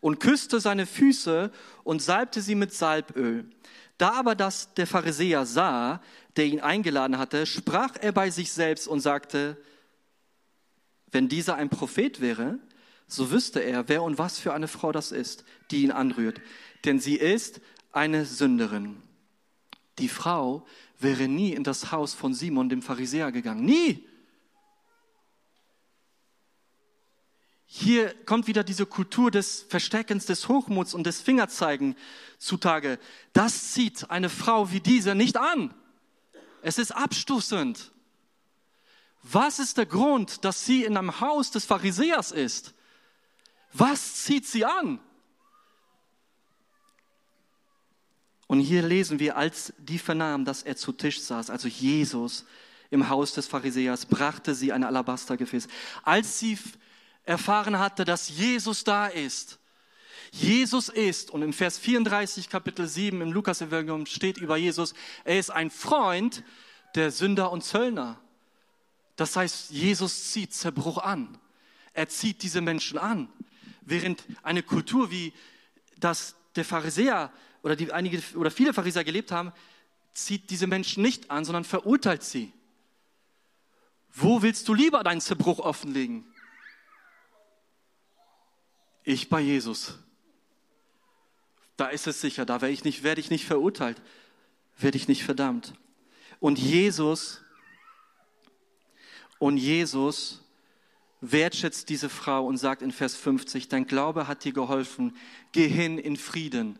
und 0.01 0.19
küsste 0.19 0.59
seine 0.59 0.85
Füße 0.85 1.51
und 1.83 2.01
salbte 2.01 2.41
sie 2.41 2.55
mit 2.55 2.73
Salböl. 2.73 3.45
Da 3.97 4.13
aber 4.13 4.35
das 4.35 4.73
der 4.73 4.87
Pharisäer 4.87 5.45
sah, 5.45 6.01
der 6.35 6.45
ihn 6.45 6.59
eingeladen 6.59 7.17
hatte, 7.17 7.45
sprach 7.45 7.95
er 8.01 8.11
bei 8.11 8.29
sich 8.29 8.51
selbst 8.51 8.87
und 8.87 8.99
sagte, 8.99 9.57
wenn 11.11 11.29
dieser 11.29 11.55
ein 11.55 11.69
Prophet 11.69 12.19
wäre, 12.19 12.59
so 13.07 13.31
wüsste 13.31 13.59
er, 13.59 13.87
wer 13.87 14.03
und 14.03 14.17
was 14.17 14.39
für 14.39 14.53
eine 14.53 14.67
Frau 14.67 14.91
das 14.91 15.11
ist, 15.11 15.45
die 15.71 15.83
ihn 15.83 15.91
anrührt. 15.91 16.41
Denn 16.85 16.99
sie 16.99 17.15
ist 17.15 17.61
eine 17.91 18.25
Sünderin. 18.25 19.01
Die 19.97 20.09
Frau 20.09 20.65
wäre 20.99 21.27
nie 21.27 21.53
in 21.53 21.63
das 21.63 21.91
Haus 21.91 22.13
von 22.13 22.33
Simon, 22.33 22.69
dem 22.69 22.81
Pharisäer, 22.81 23.31
gegangen. 23.31 23.65
Nie! 23.65 24.07
Hier 27.67 28.13
kommt 28.25 28.47
wieder 28.47 28.63
diese 28.63 28.85
Kultur 28.85 29.31
des 29.31 29.65
Versteckens, 29.67 30.25
des 30.25 30.47
Hochmuts 30.47 30.93
und 30.93 31.05
des 31.05 31.19
Fingerzeigen 31.19 31.95
zutage. 32.37 32.99
Das 33.33 33.73
zieht 33.73 34.09
eine 34.09 34.29
Frau 34.29 34.71
wie 34.71 34.79
diese 34.79 35.13
nicht 35.13 35.35
an. 35.35 35.73
Es 36.61 36.77
ist 36.77 36.91
abstoßend. 36.91 37.91
Was 39.23 39.59
ist 39.59 39.77
der 39.77 39.87
Grund, 39.87 40.45
dass 40.45 40.65
sie 40.65 40.83
in 40.83 40.95
einem 40.95 41.19
Haus 41.19 41.51
des 41.51 41.65
Pharisäers 41.65 42.31
ist? 42.31 42.73
Was 43.73 44.23
zieht 44.23 44.47
sie 44.47 44.63
an? 44.63 44.99
Und 48.47 48.59
hier 48.59 48.83
lesen 48.83 49.19
wir, 49.19 49.37
als 49.37 49.73
die 49.77 49.97
vernahm, 49.97 50.45
dass 50.45 50.63
er 50.63 50.75
zu 50.75 50.91
Tisch 50.91 51.21
saß, 51.21 51.49
also 51.49 51.67
Jesus 51.67 52.45
im 52.91 53.09
Haus 53.09 53.33
des 53.33 53.47
Pharisäers, 53.47 54.05
brachte 54.05 54.53
sie 54.53 54.71
ein 54.71 54.83
Alabastergefäß. 54.83 55.67
Als 56.03 56.39
sie 56.39 56.57
erfahren 57.23 57.79
hatte, 57.79 58.05
dass 58.05 58.29
Jesus 58.29 58.83
da 58.83 59.07
ist, 59.07 59.59
Jesus 60.31 60.89
ist, 60.89 61.31
und 61.31 61.41
im 61.41 61.53
Vers 61.53 61.79
34, 61.79 62.49
Kapitel 62.49 62.87
7 62.87 63.21
im 63.21 63.31
Lukas-Evangelium 63.31 64.05
steht 64.05 64.37
über 64.37 64.57
Jesus, 64.57 64.93
er 65.23 65.39
ist 65.39 65.49
ein 65.49 65.69
Freund 65.69 66.43
der 66.95 67.11
Sünder 67.11 67.51
und 67.51 67.63
Zöllner. 67.63 68.19
Das 69.15 69.35
heißt, 69.35 69.71
Jesus 69.71 70.31
zieht 70.31 70.53
Zerbruch 70.53 70.97
an. 70.97 71.37
Er 71.93 72.09
zieht 72.09 72.43
diese 72.43 72.61
Menschen 72.61 72.97
an. 72.97 73.29
Während 73.81 74.25
eine 74.43 74.61
Kultur 74.61 75.09
wie 75.09 75.33
das 75.97 76.35
der 76.55 76.65
Pharisäer 76.65 77.31
oder 77.65 77.75
die 77.75 77.91
einige 77.91 78.21
oder 78.37 78.51
viele 78.51 78.75
Pharisäer 78.75 79.03
gelebt 79.03 79.31
haben, 79.31 79.51
zieht 80.13 80.51
diese 80.51 80.67
Menschen 80.67 81.01
nicht 81.01 81.31
an, 81.31 81.45
sondern 81.45 81.63
verurteilt 81.63 82.21
sie. 82.21 82.53
Wo 84.13 84.43
willst 84.43 84.67
du 84.67 84.75
lieber 84.75 85.03
deinen 85.03 85.19
Zerbruch 85.19 85.57
offenlegen? 85.57 86.23
Ich 89.03 89.29
bei 89.29 89.41
Jesus. 89.41 89.97
Da 91.75 91.87
ist 91.87 92.05
es 92.05 92.21
sicher, 92.21 92.45
da 92.45 92.61
werde 92.61 92.71
ich 92.71 92.83
nicht, 92.83 93.01
werde 93.01 93.19
ich 93.19 93.31
nicht 93.31 93.45
verurteilt, 93.45 93.99
werde 94.77 94.97
ich 94.97 95.07
nicht 95.07 95.23
verdammt. 95.23 95.73
Und 96.39 96.59
Jesus, 96.59 97.41
und 99.39 99.57
Jesus 99.57 100.43
wertschätzt 101.19 101.89
diese 101.89 102.09
Frau 102.09 102.45
und 102.45 102.57
sagt 102.57 102.83
in 102.83 102.91
Vers 102.91 103.15
50, 103.15 103.69
dein 103.69 103.87
Glaube 103.87 104.27
hat 104.27 104.43
dir 104.43 104.53
geholfen, 104.53 105.17
geh 105.51 105.67
hin 105.67 105.97
in 105.97 106.15
Frieden. 106.15 106.77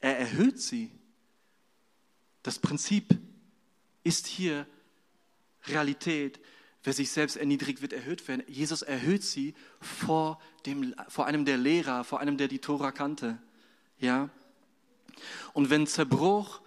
Er 0.00 0.18
erhöht 0.18 0.60
sie. 0.60 0.90
Das 2.42 2.58
Prinzip 2.58 3.18
ist 4.04 4.26
hier 4.26 4.66
Realität. 5.66 6.40
Wer 6.84 6.92
sich 6.92 7.10
selbst 7.10 7.36
erniedrigt, 7.36 7.82
wird 7.82 7.92
erhöht 7.92 8.26
werden. 8.28 8.42
Jesus 8.46 8.82
erhöht 8.82 9.22
sie 9.22 9.54
vor, 9.80 10.40
dem, 10.64 10.94
vor 11.08 11.26
einem 11.26 11.44
der 11.44 11.56
Lehrer, 11.56 12.04
vor 12.04 12.20
einem, 12.20 12.36
der 12.36 12.48
die 12.48 12.60
Tora 12.60 12.92
kannte. 12.92 13.38
Ja? 13.98 14.30
Und 15.52 15.70
wenn 15.70 15.86
Zerbruch 15.86 16.60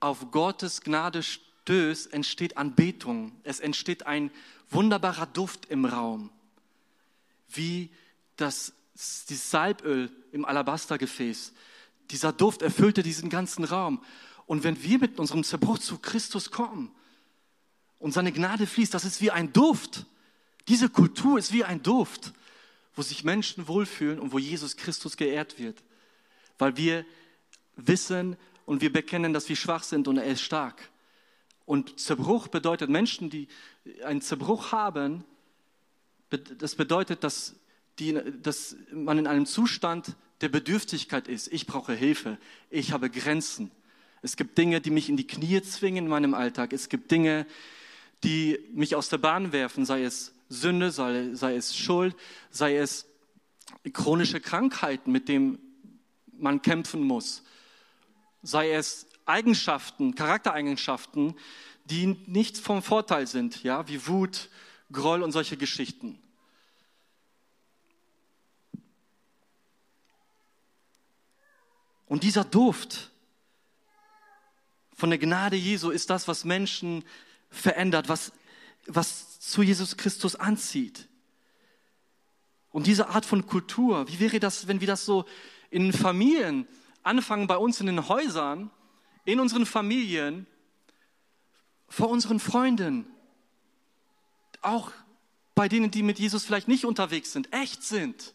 auf 0.00 0.30
Gottes 0.30 0.82
Gnade 0.82 1.22
stößt, 1.22 2.12
entsteht 2.12 2.56
Anbetung. 2.56 3.32
Es 3.42 3.60
entsteht 3.60 4.06
ein 4.06 4.30
wunderbarer 4.70 5.26
Duft 5.26 5.66
im 5.66 5.84
Raum. 5.84 6.30
Wie 7.48 7.90
das, 8.36 8.74
das 8.94 9.50
Salböl 9.50 10.10
im 10.32 10.44
Alabastergefäß. 10.44 11.52
Dieser 12.10 12.32
Duft 12.32 12.62
erfüllte 12.62 13.02
diesen 13.02 13.28
ganzen 13.28 13.64
Raum. 13.64 14.02
Und 14.46 14.64
wenn 14.64 14.82
wir 14.82 14.98
mit 14.98 15.18
unserem 15.18 15.44
Zerbruch 15.44 15.78
zu 15.78 15.98
Christus 15.98 16.50
kommen 16.50 16.90
und 17.98 18.12
seine 18.12 18.32
Gnade 18.32 18.66
fließt, 18.66 18.94
das 18.94 19.04
ist 19.04 19.20
wie 19.20 19.30
ein 19.30 19.52
Duft. 19.52 20.06
Diese 20.68 20.88
Kultur 20.88 21.38
ist 21.38 21.52
wie 21.52 21.64
ein 21.64 21.82
Duft, 21.82 22.32
wo 22.94 23.02
sich 23.02 23.24
Menschen 23.24 23.68
wohlfühlen 23.68 24.18
und 24.18 24.32
wo 24.32 24.38
Jesus 24.38 24.76
Christus 24.76 25.16
geehrt 25.16 25.58
wird. 25.58 25.82
Weil 26.58 26.76
wir 26.76 27.04
wissen 27.76 28.36
und 28.64 28.80
wir 28.80 28.92
bekennen, 28.92 29.32
dass 29.32 29.48
wir 29.48 29.56
schwach 29.56 29.82
sind 29.82 30.08
und 30.08 30.16
er 30.16 30.24
ist 30.24 30.42
stark. 30.42 30.90
Und 31.64 32.00
Zerbruch 32.00 32.48
bedeutet, 32.48 32.88
Menschen, 32.88 33.28
die 33.28 33.48
einen 34.02 34.22
Zerbruch 34.22 34.72
haben, 34.72 35.24
das 36.30 36.74
bedeutet, 36.74 37.22
dass, 37.24 37.54
die, 37.98 38.18
dass 38.42 38.76
man 38.92 39.18
in 39.18 39.26
einem 39.26 39.46
Zustand 39.46 40.16
der 40.40 40.48
Bedürftigkeit 40.48 41.28
ist. 41.28 41.52
Ich 41.52 41.66
brauche 41.66 41.94
Hilfe. 41.94 42.38
Ich 42.70 42.92
habe 42.92 43.10
Grenzen. 43.10 43.70
Es 44.22 44.36
gibt 44.36 44.58
Dinge, 44.58 44.80
die 44.80 44.90
mich 44.90 45.08
in 45.08 45.16
die 45.16 45.26
Knie 45.26 45.62
zwingen 45.62 46.04
in 46.04 46.10
meinem 46.10 46.34
Alltag. 46.34 46.72
Es 46.72 46.88
gibt 46.88 47.10
Dinge, 47.10 47.46
die 48.24 48.58
mich 48.72 48.96
aus 48.96 49.08
der 49.08 49.18
Bahn 49.18 49.52
werfen, 49.52 49.84
sei 49.84 50.02
es 50.02 50.34
Sünde, 50.48 50.90
sei, 50.90 51.34
sei 51.34 51.56
es 51.56 51.76
Schuld, 51.76 52.16
sei 52.50 52.76
es 52.76 53.06
chronische 53.92 54.40
Krankheiten, 54.40 55.12
mit 55.12 55.28
denen 55.28 55.58
man 56.36 56.62
kämpfen 56.62 57.02
muss, 57.02 57.42
sei 58.42 58.72
es 58.72 59.06
Eigenschaften, 59.26 60.14
Charaktereigenschaften, 60.14 61.34
die 61.84 62.16
nicht 62.26 62.58
vom 62.58 62.82
Vorteil 62.82 63.26
sind, 63.26 63.62
ja, 63.62 63.88
wie 63.88 64.06
Wut, 64.06 64.48
Groll 64.90 65.22
und 65.22 65.32
solche 65.32 65.56
Geschichten. 65.56 66.18
Und 72.08 72.22
dieser 72.22 72.44
Duft 72.44 73.10
von 74.94 75.10
der 75.10 75.18
Gnade 75.18 75.56
Jesu 75.56 75.90
ist 75.90 76.10
das, 76.10 76.26
was 76.26 76.44
Menschen 76.44 77.04
verändert, 77.50 78.08
was, 78.08 78.32
was 78.86 79.38
zu 79.40 79.62
Jesus 79.62 79.96
Christus 79.96 80.34
anzieht. 80.34 81.06
Und 82.70 82.86
diese 82.86 83.08
Art 83.08 83.24
von 83.24 83.46
Kultur, 83.46 84.08
wie 84.08 84.20
wäre 84.20 84.40
das, 84.40 84.66
wenn 84.66 84.80
wir 84.80 84.86
das 84.86 85.04
so 85.04 85.24
in 85.70 85.92
Familien 85.92 86.66
anfangen, 87.02 87.46
bei 87.46 87.56
uns 87.56 87.80
in 87.80 87.86
den 87.86 88.08
Häusern, 88.08 88.70
in 89.24 89.40
unseren 89.40 89.66
Familien, 89.66 90.46
vor 91.88 92.08
unseren 92.08 92.40
Freunden, 92.40 93.06
auch 94.62 94.92
bei 95.54 95.68
denen, 95.68 95.90
die 95.90 96.02
mit 96.02 96.18
Jesus 96.18 96.44
vielleicht 96.44 96.68
nicht 96.68 96.84
unterwegs 96.84 97.32
sind, 97.32 97.52
echt 97.52 97.82
sind 97.82 98.34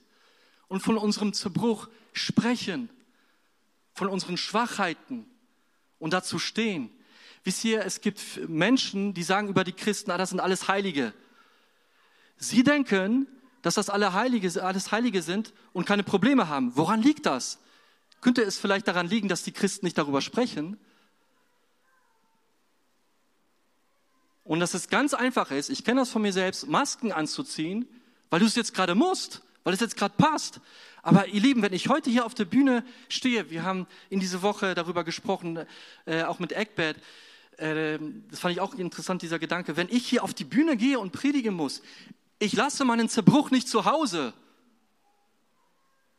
und 0.67 0.81
von 0.81 0.97
unserem 0.97 1.33
Zerbruch 1.33 1.89
sprechen 2.13 2.89
von 3.93 4.07
unseren 4.07 4.37
Schwachheiten 4.37 5.25
und 5.99 6.13
dazu 6.13 6.39
stehen. 6.39 6.89
Wisst 7.43 7.63
ihr, 7.65 7.85
es 7.85 8.01
gibt 8.01 8.49
Menschen, 8.49 9.13
die 9.13 9.23
sagen 9.23 9.47
über 9.47 9.63
die 9.63 9.73
Christen, 9.73 10.11
ah, 10.11 10.17
das 10.17 10.29
sind 10.29 10.39
alles 10.39 10.67
Heilige. 10.67 11.13
Sie 12.37 12.63
denken, 12.63 13.27
dass 13.61 13.75
das 13.75 13.89
alle 13.89 14.13
Heilige, 14.13 14.63
alles 14.63 14.91
Heilige 14.91 15.21
sind 15.21 15.53
und 15.71 15.85
keine 15.85 16.03
Probleme 16.03 16.47
haben. 16.47 16.75
Woran 16.75 17.01
liegt 17.01 17.25
das? 17.25 17.59
Könnte 18.21 18.41
es 18.41 18.57
vielleicht 18.57 18.87
daran 18.87 19.07
liegen, 19.07 19.27
dass 19.27 19.43
die 19.43 19.51
Christen 19.51 19.85
nicht 19.85 19.97
darüber 19.97 20.21
sprechen? 20.21 20.77
Und 24.43 24.59
dass 24.59 24.73
es 24.73 24.89
ganz 24.89 25.13
einfach 25.13 25.51
ist, 25.51 25.69
ich 25.69 25.85
kenne 25.85 26.01
das 26.01 26.09
von 26.09 26.21
mir 26.21 26.33
selbst, 26.33 26.67
Masken 26.67 27.11
anzuziehen, 27.11 27.87
weil 28.29 28.39
du 28.39 28.45
es 28.45 28.55
jetzt 28.55 28.73
gerade 28.73 28.95
musst, 28.95 29.41
weil 29.63 29.73
es 29.73 29.79
jetzt 29.79 29.97
gerade 29.97 30.15
passt. 30.17 30.59
Aber 31.01 31.27
ihr 31.27 31.41
Lieben, 31.41 31.61
wenn 31.61 31.73
ich 31.73 31.89
heute 31.89 32.09
hier 32.09 32.25
auf 32.25 32.33
der 32.33 32.45
Bühne 32.45 32.83
stehe, 33.09 33.49
wir 33.49 33.63
haben 33.63 33.87
in 34.09 34.19
dieser 34.19 34.41
Woche 34.41 34.75
darüber 34.75 35.03
gesprochen, 35.03 35.65
äh, 36.05 36.23
auch 36.23 36.39
mit 36.39 36.51
Eckbert, 36.51 36.97
äh, 37.57 37.99
das 38.29 38.39
fand 38.39 38.53
ich 38.53 38.61
auch 38.61 38.73
interessant, 38.73 39.21
dieser 39.21 39.39
Gedanke, 39.39 39.77
wenn 39.77 39.89
ich 39.89 40.07
hier 40.07 40.23
auf 40.23 40.33
die 40.33 40.45
Bühne 40.45 40.77
gehe 40.77 40.99
und 40.99 41.11
predigen 41.11 41.53
muss, 41.53 41.81
ich 42.39 42.53
lasse 42.53 42.85
meinen 42.85 43.09
Zerbruch 43.09 43.51
nicht 43.51 43.67
zu 43.67 43.85
Hause. 43.85 44.33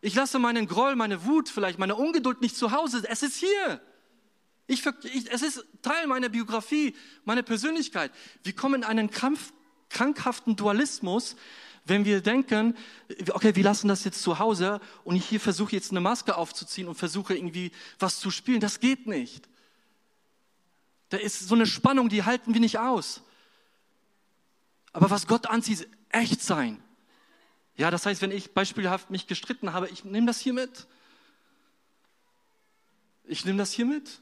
Ich 0.00 0.14
lasse 0.14 0.38
meinen 0.38 0.66
Groll, 0.66 0.96
meine 0.96 1.24
Wut, 1.24 1.48
vielleicht 1.48 1.78
meine 1.78 1.96
Ungeduld 1.96 2.42
nicht 2.42 2.56
zu 2.56 2.72
Hause. 2.72 3.02
Es 3.08 3.22
ist 3.22 3.36
hier. 3.36 3.80
Ich, 4.66 4.84
ich, 5.04 5.30
es 5.30 5.42
ist 5.42 5.64
Teil 5.82 6.06
meiner 6.06 6.28
Biografie, 6.28 6.94
meiner 7.24 7.42
Persönlichkeit. 7.42 8.12
Wir 8.42 8.54
kommen 8.54 8.76
in 8.76 8.84
einen 8.84 9.10
krampf, 9.10 9.52
krankhaften 9.90 10.56
Dualismus, 10.56 11.36
wenn 11.84 12.04
wir 12.04 12.20
denken, 12.20 12.76
okay, 13.32 13.54
wir 13.54 13.64
lassen 13.64 13.88
das 13.88 14.04
jetzt 14.04 14.22
zu 14.22 14.38
Hause 14.38 14.80
und 15.04 15.16
ich 15.16 15.26
hier 15.26 15.40
versuche 15.40 15.72
jetzt 15.72 15.90
eine 15.90 16.00
Maske 16.00 16.36
aufzuziehen 16.36 16.88
und 16.88 16.94
versuche 16.94 17.34
irgendwie 17.34 17.72
was 17.98 18.20
zu 18.20 18.30
spielen. 18.30 18.60
Das 18.60 18.80
geht 18.80 19.06
nicht. 19.06 19.48
Da 21.10 21.18
ist 21.18 21.40
so 21.46 21.54
eine 21.54 21.66
Spannung, 21.66 22.08
die 22.08 22.24
halten 22.24 22.54
wir 22.54 22.60
nicht 22.60 22.78
aus. 22.78 23.22
Aber 24.92 25.10
was 25.10 25.26
Gott 25.26 25.46
anzieht, 25.46 25.80
ist 25.80 25.88
echt 26.10 26.40
sein. 26.40 26.82
Ja, 27.76 27.90
das 27.90 28.06
heißt, 28.06 28.22
wenn 28.22 28.30
ich 28.30 28.52
beispielhaft 28.52 29.10
mich 29.10 29.26
gestritten 29.26 29.72
habe, 29.72 29.88
ich 29.88 30.04
nehme 30.04 30.26
das 30.26 30.40
hier 30.40 30.52
mit. 30.52 30.86
Ich 33.24 33.44
nehme 33.44 33.58
das 33.58 33.72
hier 33.72 33.84
mit. 33.84 34.20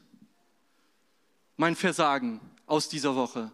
Mein 1.55 1.75
Versagen 1.75 2.41
aus 2.65 2.89
dieser 2.89 3.15
Woche. 3.15 3.51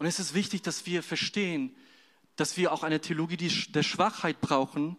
Und 0.00 0.06
es 0.06 0.18
ist 0.18 0.32
wichtig, 0.32 0.62
dass 0.62 0.86
wir 0.86 1.02
verstehen, 1.02 1.76
dass 2.36 2.56
wir 2.56 2.72
auch 2.72 2.84
eine 2.84 3.02
Theologie 3.02 3.36
der 3.36 3.82
Schwachheit 3.82 4.40
brauchen, 4.40 4.96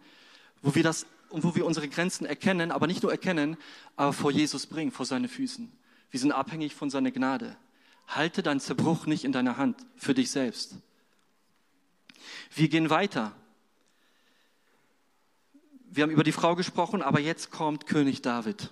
wo 0.61 0.75
wir 0.75 0.83
das 0.83 1.07
wo 1.31 1.55
wir 1.55 1.65
unsere 1.65 1.87
Grenzen 1.87 2.25
erkennen, 2.25 2.71
aber 2.71 2.87
nicht 2.87 3.03
nur 3.03 3.11
erkennen, 3.11 3.57
aber 3.95 4.11
vor 4.11 4.31
Jesus 4.31 4.67
bringen, 4.67 4.91
vor 4.91 5.05
seine 5.05 5.29
Füßen. 5.29 5.71
Wir 6.09 6.19
sind 6.19 6.33
abhängig 6.33 6.75
von 6.75 6.89
seiner 6.89 7.09
Gnade. 7.09 7.55
Halte 8.05 8.43
deinen 8.43 8.59
Zerbruch 8.59 9.05
nicht 9.05 9.23
in 9.23 9.31
deiner 9.31 9.55
Hand 9.55 9.77
für 9.95 10.13
dich 10.13 10.29
selbst. 10.29 10.75
Wir 12.53 12.67
gehen 12.67 12.89
weiter. 12.89 13.33
Wir 15.89 16.03
haben 16.03 16.11
über 16.11 16.25
die 16.25 16.33
Frau 16.33 16.55
gesprochen, 16.55 17.01
aber 17.01 17.21
jetzt 17.21 17.49
kommt 17.49 17.87
König 17.87 18.21
David. 18.21 18.69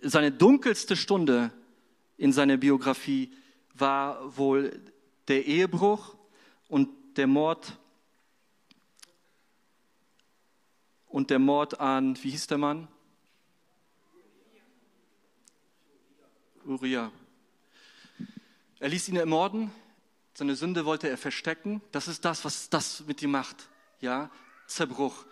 Seine 0.00 0.32
dunkelste 0.32 0.96
Stunde 0.96 1.52
in 2.16 2.32
seiner 2.32 2.56
Biografie 2.56 3.32
war 3.74 4.36
wohl 4.38 4.80
der 5.28 5.44
Ehebruch 5.44 6.16
und 6.68 6.88
der 7.16 7.26
Mord 7.26 7.78
und 11.08 11.30
der 11.30 11.38
Mord 11.38 11.78
an, 11.78 12.16
wie 12.22 12.30
hieß 12.30 12.48
der 12.48 12.58
Mann? 12.58 12.88
Uriah. 16.64 17.12
Er 18.80 18.88
ließ 18.88 19.08
ihn 19.08 19.16
ermorden, 19.16 19.70
seine 20.34 20.56
Sünde 20.56 20.84
wollte 20.84 21.08
er 21.08 21.16
verstecken. 21.16 21.80
Das 21.92 22.08
ist 22.08 22.24
das, 22.24 22.44
was 22.44 22.68
das 22.68 23.04
mit 23.06 23.20
dir 23.20 23.28
macht. 23.28 23.68
Ja, 24.00 24.30
Zerbruch. 24.66 25.24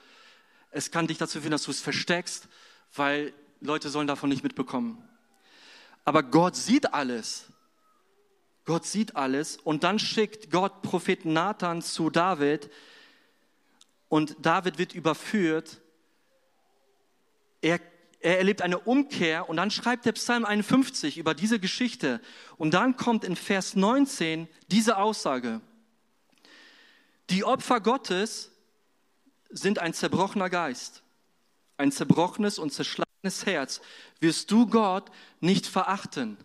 Es 0.71 0.91
kann 0.91 1.09
dich 1.09 1.19
dazu 1.19 1.41
führen, 1.41 1.51
dass 1.51 1.65
du 1.65 1.73
es 1.73 1.81
versteckst, 1.81 2.49
weil 2.95 3.35
Leute 3.61 3.91
sollen 3.91 4.07
davon 4.07 4.31
nicht 4.31 4.45
mitbekommen. 4.45 5.03
Aber 6.05 6.23
Gott 6.23 6.55
sieht 6.57 6.95
alles. 6.95 7.47
Gott 8.65 8.87
sieht 8.87 9.17
alles 9.17 9.57
und 9.57 9.85
dann 9.85 9.99
schickt 9.99 10.51
Gott 10.51 10.83
Propheten 10.83 11.33
Nathan 11.33 11.83
zu 11.83 12.11
David 12.11 12.71
und 14.09 14.37
David 14.41 14.79
wird 14.79 14.95
überführt. 14.95 15.81
Er 17.61 17.81
er 18.23 18.39
erlebt 18.39 18.63
eine 18.63 18.79
Umkehr 18.79 19.49
und 19.49 19.57
dann 19.57 19.71
schreibt 19.71 20.07
der 20.07 20.13
Psalm 20.13 20.45
51 20.45 21.19
über 21.19 21.35
diese 21.35 21.59
Geschichte 21.59 22.21
und 22.57 22.73
dann 22.73 22.97
kommt 22.97 23.25
in 23.25 23.35
Vers 23.35 23.75
19 23.75 24.49
diese 24.69 24.97
Aussage. 24.97 25.61
Die 27.31 27.45
Opfer 27.45 27.81
Gottes 27.81 28.53
sind 29.51 29.81
ein 29.81 29.93
zerbrochener 29.93 30.51
Geist, 30.51 31.03
ein 31.77 31.91
zerbrochenes 31.91 32.61
und 32.61 32.73
zerschlagenes 32.73 33.45
Herz. 33.45 33.81
Wirst 34.21 34.51
du 34.53 34.69
Gott 34.69 35.11
nicht 35.41 35.67
verachten? 35.67 36.37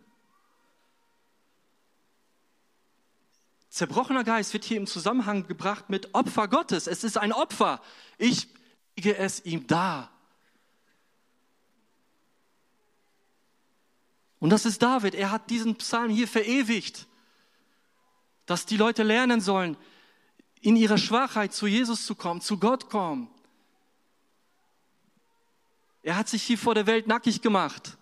Zerbrochener 3.77 4.23
Geist 4.23 4.53
wird 4.53 4.63
hier 4.63 4.77
im 4.77 4.87
Zusammenhang 4.87 5.45
gebracht 5.47 5.89
mit 5.91 6.15
Opfer 6.15 6.47
Gottes. 6.47 6.87
Es 6.87 7.03
ist 7.03 7.15
ein 7.17 7.31
Opfer. 7.31 7.79
Ich 8.17 8.47
lege 8.95 9.15
es 9.15 9.45
ihm 9.45 9.67
dar. 9.67 10.09
Und 14.39 14.49
das 14.49 14.65
ist 14.65 14.81
David. 14.81 15.13
Er 15.13 15.29
hat 15.29 15.51
diesen 15.51 15.75
Psalm 15.75 16.09
hier 16.09 16.27
verewigt, 16.27 17.05
dass 18.47 18.65
die 18.65 18.77
Leute 18.77 19.03
lernen 19.03 19.41
sollen, 19.41 19.77
in 20.61 20.75
ihrer 20.75 20.97
Schwachheit 20.97 21.53
zu 21.53 21.67
Jesus 21.67 22.07
zu 22.07 22.15
kommen, 22.15 22.41
zu 22.41 22.57
Gott 22.57 22.89
kommen. 22.89 23.29
Er 26.01 26.15
hat 26.15 26.29
sich 26.29 26.41
hier 26.41 26.57
vor 26.57 26.73
der 26.73 26.87
Welt 26.87 27.05
nackig 27.05 27.43
gemacht. 27.43 27.95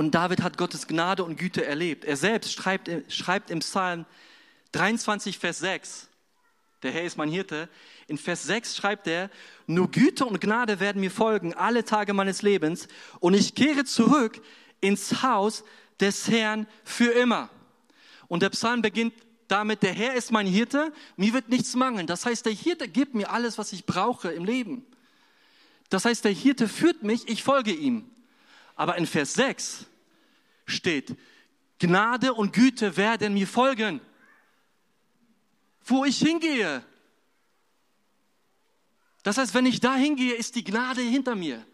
Und 0.00 0.14
David 0.14 0.40
hat 0.40 0.56
Gottes 0.56 0.86
Gnade 0.86 1.22
und 1.24 1.36
Güte 1.36 1.62
erlebt. 1.62 2.06
Er 2.06 2.16
selbst 2.16 2.54
schreibt, 2.54 2.90
schreibt 3.12 3.50
im 3.50 3.58
Psalm 3.58 4.06
23, 4.72 5.36
Vers 5.36 5.58
6, 5.58 6.08
der 6.82 6.90
Herr 6.92 7.04
ist 7.04 7.18
mein 7.18 7.28
Hirte. 7.28 7.68
In 8.06 8.16
Vers 8.16 8.44
6 8.44 8.78
schreibt 8.78 9.06
er, 9.06 9.28
nur 9.66 9.90
Güte 9.90 10.24
und 10.24 10.40
Gnade 10.40 10.80
werden 10.80 11.02
mir 11.02 11.10
folgen 11.10 11.52
alle 11.52 11.84
Tage 11.84 12.14
meines 12.14 12.40
Lebens 12.40 12.88
und 13.18 13.34
ich 13.34 13.54
kehre 13.54 13.84
zurück 13.84 14.40
ins 14.80 15.22
Haus 15.22 15.64
des 16.00 16.30
Herrn 16.30 16.66
für 16.82 17.12
immer. 17.12 17.50
Und 18.26 18.42
der 18.42 18.48
Psalm 18.48 18.80
beginnt 18.80 19.12
damit, 19.48 19.82
der 19.82 19.92
Herr 19.92 20.14
ist 20.14 20.32
mein 20.32 20.46
Hirte, 20.46 20.94
mir 21.18 21.34
wird 21.34 21.50
nichts 21.50 21.74
mangeln. 21.74 22.06
Das 22.06 22.24
heißt, 22.24 22.46
der 22.46 22.54
Hirte 22.54 22.88
gibt 22.88 23.14
mir 23.14 23.30
alles, 23.30 23.58
was 23.58 23.74
ich 23.74 23.84
brauche 23.84 24.30
im 24.30 24.46
Leben. 24.46 24.86
Das 25.90 26.06
heißt, 26.06 26.24
der 26.24 26.32
Hirte 26.32 26.68
führt 26.68 27.02
mich, 27.02 27.28
ich 27.28 27.42
folge 27.42 27.72
ihm. 27.72 28.10
Aber 28.76 28.96
in 28.96 29.06
Vers 29.06 29.34
6 29.34 29.89
steht, 30.70 31.16
Gnade 31.78 32.34
und 32.34 32.52
Güte 32.52 32.96
werden 32.96 33.34
mir 33.34 33.46
folgen 33.46 34.00
wo 35.90 36.04
ich 36.04 36.18
hingehe. 36.18 36.84
Das 39.22 39.36
heißt, 39.36 39.52
wenn 39.54 39.66
ich 39.66 39.80
da 39.80 39.96
hingehe, 39.96 40.34
ist 40.34 40.54
die 40.54 40.64
Gnade 40.64 41.02
hinter 41.02 41.34
mir. 41.34 41.64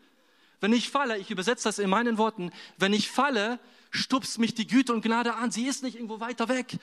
Wenn 0.60 0.72
ich 0.72 0.90
falle, 0.90 1.18
ich 1.18 1.30
übersetze 1.30 1.64
das 1.64 1.78
in 1.78 1.90
meinen 1.90 2.18
Worten, 2.18 2.50
wenn 2.78 2.92
ich 2.92 3.10
falle, 3.10 3.60
stupst 3.90 4.38
mich 4.38 4.54
die 4.54 4.66
Güte 4.66 4.92
und 4.92 5.02
Gnade 5.02 5.34
an. 5.34 5.50
Sie 5.50 5.66
ist 5.66 5.82
nicht 5.82 5.96
irgendwo 5.96 6.18
weiter 6.18 6.48
weg. 6.48 6.78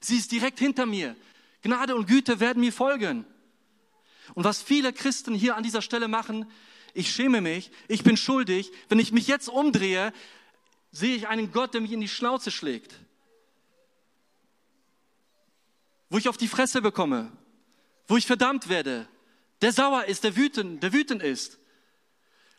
Sie 0.00 0.16
ist 0.16 0.30
direkt 0.30 0.58
hinter 0.58 0.86
mir. 0.86 1.16
Gnade 1.62 1.96
und 1.96 2.06
Güte 2.06 2.38
werden 2.38 2.60
mir 2.60 2.72
folgen. 2.72 3.24
Und 4.34 4.44
was 4.44 4.62
viele 4.62 4.92
Christen 4.92 5.34
hier 5.34 5.56
an 5.56 5.62
dieser 5.62 5.82
Stelle 5.82 6.06
machen, 6.06 6.46
ich 6.92 7.10
schäme 7.10 7.40
mich, 7.40 7.72
ich 7.88 8.04
bin 8.04 8.16
schuldig. 8.16 8.70
Wenn 8.88 8.98
ich 8.98 9.10
mich 9.10 9.26
jetzt 9.26 9.48
umdrehe, 9.48 10.12
sehe 10.94 11.16
ich 11.16 11.28
einen 11.28 11.52
Gott, 11.52 11.74
der 11.74 11.80
mich 11.82 11.92
in 11.92 12.00
die 12.00 12.08
Schnauze 12.08 12.50
schlägt 12.50 12.94
wo 16.14 16.18
ich 16.18 16.28
auf 16.28 16.36
die 16.36 16.46
Fresse 16.46 16.80
bekomme, 16.80 17.32
wo 18.06 18.16
ich 18.16 18.24
verdammt 18.24 18.68
werde, 18.68 19.08
der 19.62 19.72
sauer 19.72 20.04
ist, 20.04 20.22
der 20.22 20.36
wütend, 20.36 20.80
der 20.80 20.92
wütend 20.92 21.20
ist. 21.24 21.58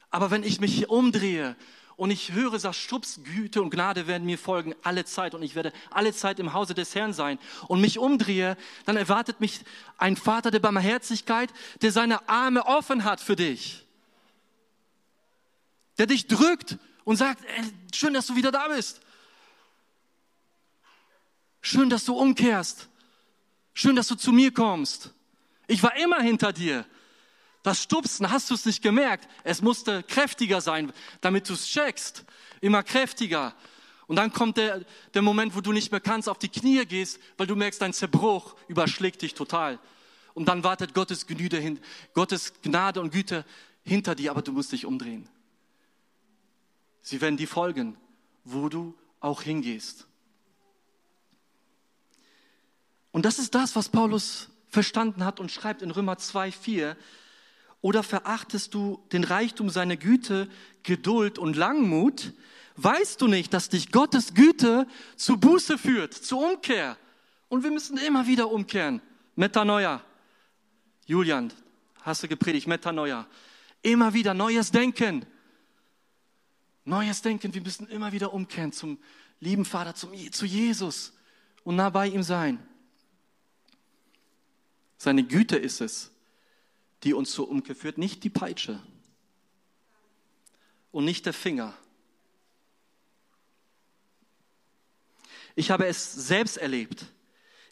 Aber 0.09 0.29
wenn 0.29 0.43
ich 0.43 0.59
mich 0.59 0.89
umdrehe 0.89 1.55
und 1.95 2.11
ich 2.11 2.33
höre, 2.33 2.59
sagt, 2.59 2.75
Stups, 2.75 3.21
Güte 3.23 3.61
und 3.61 3.69
Gnade 3.69 4.07
werden 4.07 4.25
mir 4.25 4.37
folgen 4.37 4.75
alle 4.83 5.05
Zeit 5.05 5.33
und 5.33 5.41
ich 5.41 5.55
werde 5.55 5.71
alle 5.89 6.13
Zeit 6.13 6.39
im 6.39 6.51
Hause 6.51 6.73
des 6.73 6.95
Herrn 6.95 7.13
sein 7.13 7.39
und 7.69 7.79
mich 7.79 7.97
umdrehe, 7.97 8.57
dann 8.85 8.97
erwartet 8.97 9.39
mich 9.39 9.61
ein 9.97 10.17
Vater 10.17 10.51
der 10.51 10.59
Barmherzigkeit, 10.59 11.53
der 11.81 11.93
seine 11.93 12.27
Arme 12.27 12.65
offen 12.65 13.05
hat 13.05 13.21
für 13.21 13.37
dich. 13.37 13.85
Der 15.97 16.07
dich 16.07 16.27
drückt 16.27 16.77
und 17.05 17.15
sagt, 17.15 17.45
ey, 17.45 17.63
schön, 17.93 18.13
dass 18.13 18.27
du 18.27 18.35
wieder 18.35 18.51
da 18.51 18.67
bist. 18.67 18.99
Schön, 21.61 21.89
dass 21.89 22.03
du 22.03 22.15
umkehrst. 22.15 22.89
Schön, 23.73 23.95
dass 23.95 24.07
du 24.07 24.15
zu 24.15 24.31
mir 24.31 24.53
kommst. 24.53 25.11
Ich 25.67 25.81
war 25.81 25.95
immer 25.95 26.21
hinter 26.21 26.51
dir. 26.51 26.85
Das 27.63 27.81
Stupsen, 27.81 28.29
hast 28.29 28.49
du 28.49 28.53
es 28.53 28.65
nicht 28.65 28.83
gemerkt? 28.83 29.27
Es 29.43 29.61
musste 29.61 30.03
kräftiger 30.03 30.61
sein, 30.61 30.93
damit 31.21 31.49
du 31.49 31.53
es 31.53 31.67
checkst. 31.67 32.25
Immer 32.61 32.83
kräftiger. 32.83 33.55
Und 34.07 34.17
dann 34.17 34.31
kommt 34.31 34.57
der, 34.57 34.85
der 35.13 35.21
Moment, 35.23 35.55
wo 35.55 35.61
du 35.61 35.71
nicht 35.71 35.91
mehr 35.91 35.99
kannst, 35.99 36.29
auf 36.29 36.37
die 36.37 36.49
Knie 36.49 36.85
gehst, 36.85 37.19
weil 37.37 37.47
du 37.47 37.55
merkst, 37.55 37.81
dein 37.81 37.93
Zerbruch 37.93 38.55
überschlägt 38.67 39.23
dich 39.23 39.33
total. 39.33 39.79
Und 40.35 40.45
dann 40.45 40.63
wartet 40.63 40.93
Gottes 40.93 41.25
Gnade, 41.25 41.57
hin, 41.57 41.79
Gottes 42.13 42.53
Gnade 42.61 43.01
und 43.01 43.11
Güte 43.11 43.45
hinter 43.83 44.13
dir, 44.13 44.31
aber 44.31 44.41
du 44.41 44.51
musst 44.51 44.71
dich 44.71 44.85
umdrehen. 44.85 45.27
Sie 47.05 47.21
werden 47.21 47.37
dir 47.37 47.47
folgen, 47.47 47.95
wo 48.45 48.67
du 48.67 48.95
auch 49.19 49.43
hingehst. 49.43 50.07
Und 53.11 53.25
das 53.25 53.37
ist 53.37 53.53
das, 53.53 53.75
was 53.75 53.89
Paulus 53.89 54.49
verstanden 54.69 55.23
hat 55.23 55.39
und 55.39 55.51
schreibt 55.51 55.83
in 55.83 55.91
Römer 55.91 56.17
2, 56.17 56.51
4. 56.51 56.97
Oder 57.81 58.01
verachtest 58.01 58.73
du 58.73 59.03
den 59.11 59.23
Reichtum 59.23 59.69
seiner 59.69 59.97
Güte, 59.97 60.49
Geduld 60.81 61.37
und 61.37 61.55
Langmut? 61.55 62.33
Weißt 62.75 63.21
du 63.21 63.27
nicht, 63.27 63.53
dass 63.53 63.69
dich 63.69 63.91
Gottes 63.91 64.33
Güte 64.33 64.87
zu 65.15 65.37
Buße 65.37 65.77
führt, 65.77 66.15
zur 66.15 66.53
Umkehr? 66.53 66.97
Und 67.49 67.63
wir 67.63 67.69
müssen 67.69 67.99
immer 67.99 68.25
wieder 68.25 68.49
umkehren. 68.49 68.99
Metanoia. 69.35 70.01
Julian, 71.05 71.53
hast 72.01 72.23
du 72.23 72.27
gepredigt, 72.27 72.65
Metanoia. 72.65 73.27
Immer 73.83 74.15
wieder 74.15 74.33
neues 74.33 74.71
Denken. 74.71 75.23
Neues 76.85 77.23
Denken. 77.23 77.53
Wir 77.53 77.61
müssen 77.61 77.87
immer 77.87 78.11
wieder 78.11 78.31
umkehren 78.31 78.71
zum 78.71 78.99
lieben 79.39 79.65
Vater, 79.65 79.95
zum, 79.95 80.13
zu 80.31 80.45
Jesus 80.45 81.13
und 81.63 81.75
nah 81.75 81.89
bei 81.89 82.07
ihm 82.07 82.21
sein. 82.21 82.65
Seine 84.97 85.23
Güte 85.23 85.57
ist 85.57 85.81
es, 85.81 86.11
die 87.03 87.13
uns 87.13 87.31
zur 87.31 87.49
Umkehr 87.49 87.75
führt, 87.75 87.97
nicht 87.97 88.23
die 88.23 88.29
Peitsche 88.29 88.81
und 90.91 91.05
nicht 91.05 91.25
der 91.25 91.33
Finger. 91.33 91.73
Ich 95.55 95.71
habe 95.71 95.87
es 95.87 96.13
selbst 96.13 96.57
erlebt, 96.57 97.07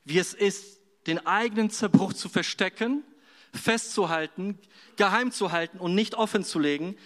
wie 0.06 0.18
es 0.18 0.34
ist, 0.34 0.80
den 1.06 1.26
eigenen 1.26 1.70
Zerbruch 1.70 2.14
zu 2.14 2.30
verstecken, 2.30 3.04
festzuhalten, 3.54 4.58
geheim 4.96 5.32
zu 5.32 5.52
halten 5.52 5.78
und 5.80 5.94
nicht 5.94 6.16
offen 6.16 6.44
zu 6.44 6.60
legen. 6.60 6.98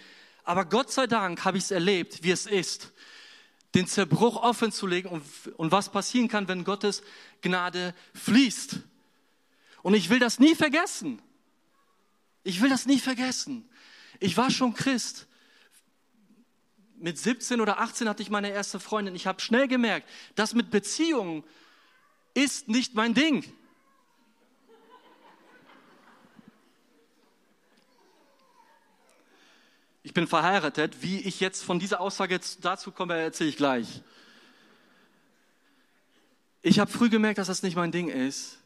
Aber 0.48 0.64
Gott 0.64 0.90
sei 0.90 1.06
Dank 1.06 1.44
habe 1.44 1.58
ich 1.58 1.64
es 1.64 1.70
erlebt, 1.70 2.22
wie 2.22 2.30
es 2.30 2.46
ist, 2.46 2.94
den 3.74 3.86
Zerbruch 3.86 4.42
offen 4.42 4.72
zu 4.72 4.86
legen 4.86 5.10
und, 5.10 5.22
und 5.58 5.72
was 5.72 5.92
passieren 5.92 6.26
kann, 6.26 6.48
wenn 6.48 6.64
Gottes 6.64 7.02
Gnade 7.42 7.94
fließt. 8.14 8.78
Und 9.82 9.92
ich 9.92 10.08
will 10.08 10.18
das 10.18 10.38
nie 10.38 10.54
vergessen. 10.54 11.20
Ich 12.44 12.62
will 12.62 12.70
das 12.70 12.86
nie 12.86 12.98
vergessen. 12.98 13.68
Ich 14.20 14.38
war 14.38 14.50
schon 14.50 14.72
Christ. 14.72 15.26
Mit 16.96 17.18
17 17.18 17.60
oder 17.60 17.78
18 17.78 18.08
hatte 18.08 18.22
ich 18.22 18.30
meine 18.30 18.48
erste 18.48 18.80
Freundin. 18.80 19.14
Ich 19.14 19.26
habe 19.26 19.42
schnell 19.42 19.68
gemerkt, 19.68 20.08
das 20.34 20.54
mit 20.54 20.70
Beziehungen 20.70 21.44
ist 22.32 22.68
nicht 22.68 22.94
mein 22.94 23.12
Ding. 23.12 23.44
Bin 30.18 30.26
verheiratet. 30.26 31.00
Wie 31.00 31.20
ich 31.20 31.38
jetzt 31.38 31.62
von 31.62 31.78
dieser 31.78 32.00
Aussage 32.00 32.40
dazu 32.60 32.90
komme, 32.90 33.14
erzähle 33.16 33.50
ich 33.50 33.56
gleich. 33.56 34.02
Ich 36.60 36.80
habe 36.80 36.90
früh 36.90 37.08
gemerkt, 37.08 37.38
dass 37.38 37.46
das 37.46 37.62
nicht 37.62 37.76
mein 37.76 37.92
Ding 37.92 38.08
ist 38.08 38.58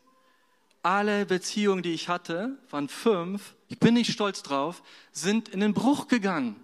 alle 0.83 1.27
Beziehungen, 1.27 1.83
die 1.83 1.93
ich 1.93 2.09
hatte, 2.09 2.59
waren 2.71 2.89
fünf, 2.89 3.55
ich 3.69 3.79
bin 3.79 3.95
nicht 3.95 4.13
stolz 4.13 4.43
drauf, 4.43 4.83
sind 5.13 5.49
in 5.49 5.61
den 5.61 5.75
Bruch 5.75 6.09
gegangen. 6.09 6.57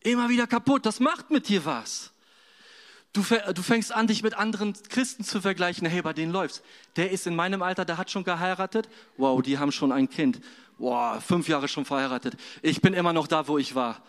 Immer 0.00 0.28
wieder 0.28 0.46
kaputt. 0.46 0.84
Das 0.84 1.00
macht 1.00 1.30
mit 1.30 1.48
dir 1.48 1.64
was. 1.64 2.12
Du, 3.12 3.22
du 3.22 3.62
fängst 3.62 3.92
an, 3.92 4.06
dich 4.06 4.22
mit 4.22 4.34
anderen 4.34 4.74
Christen 4.88 5.24
zu 5.24 5.40
vergleichen. 5.40 5.86
Hey, 5.86 6.02
bei 6.02 6.12
denen 6.12 6.32
läuft's. 6.32 6.62
Der 6.96 7.10
ist 7.10 7.26
in 7.26 7.36
meinem 7.36 7.62
Alter, 7.62 7.84
der 7.84 7.98
hat 7.98 8.10
schon 8.10 8.24
geheiratet. 8.24 8.88
Wow, 9.16 9.42
die 9.42 9.58
haben 9.58 9.72
schon 9.72 9.92
ein 9.92 10.08
Kind. 10.08 10.40
Wow, 10.82 11.22
fünf 11.22 11.46
Jahre 11.46 11.68
schon 11.68 11.84
verheiratet. 11.84 12.36
Ich 12.60 12.80
bin 12.80 12.92
immer 12.92 13.12
noch 13.12 13.28
da, 13.28 13.46
wo 13.46 13.56
ich 13.56 13.76
war. 13.76 14.02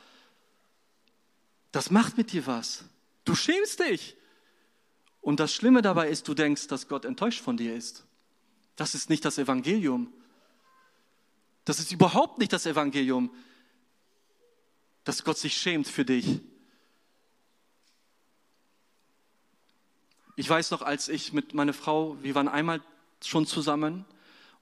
Das 1.71 1.91
macht 1.91 2.17
mit 2.17 2.31
dir 2.31 2.47
was. 2.47 2.83
Du 3.25 3.35
schämst 3.35 3.79
dich. 3.79 4.17
Und 5.21 5.39
das 5.39 5.53
Schlimme 5.53 5.83
dabei 5.83 6.09
ist, 6.09 6.27
du 6.27 6.33
denkst, 6.33 6.65
dass 6.65 6.87
Gott 6.87 7.05
enttäuscht 7.05 7.41
von 7.41 7.57
dir 7.57 7.75
ist. 7.75 8.07
Das 8.75 8.95
ist 8.95 9.11
nicht 9.11 9.23
das 9.23 9.37
Evangelium. 9.37 10.11
Das 11.63 11.77
ist 11.77 11.91
überhaupt 11.91 12.39
nicht 12.39 12.51
das 12.51 12.65
Evangelium, 12.65 13.29
dass 15.03 15.23
Gott 15.23 15.37
sich 15.37 15.55
schämt 15.55 15.87
für 15.87 16.05
dich. 16.05 16.41
Ich 20.37 20.49
weiß 20.49 20.71
noch, 20.71 20.81
als 20.81 21.07
ich 21.07 21.33
mit 21.33 21.53
meiner 21.53 21.73
Frau, 21.73 22.17
wir 22.23 22.33
waren 22.33 22.47
einmal 22.47 22.81
schon 23.23 23.45
zusammen 23.45 24.05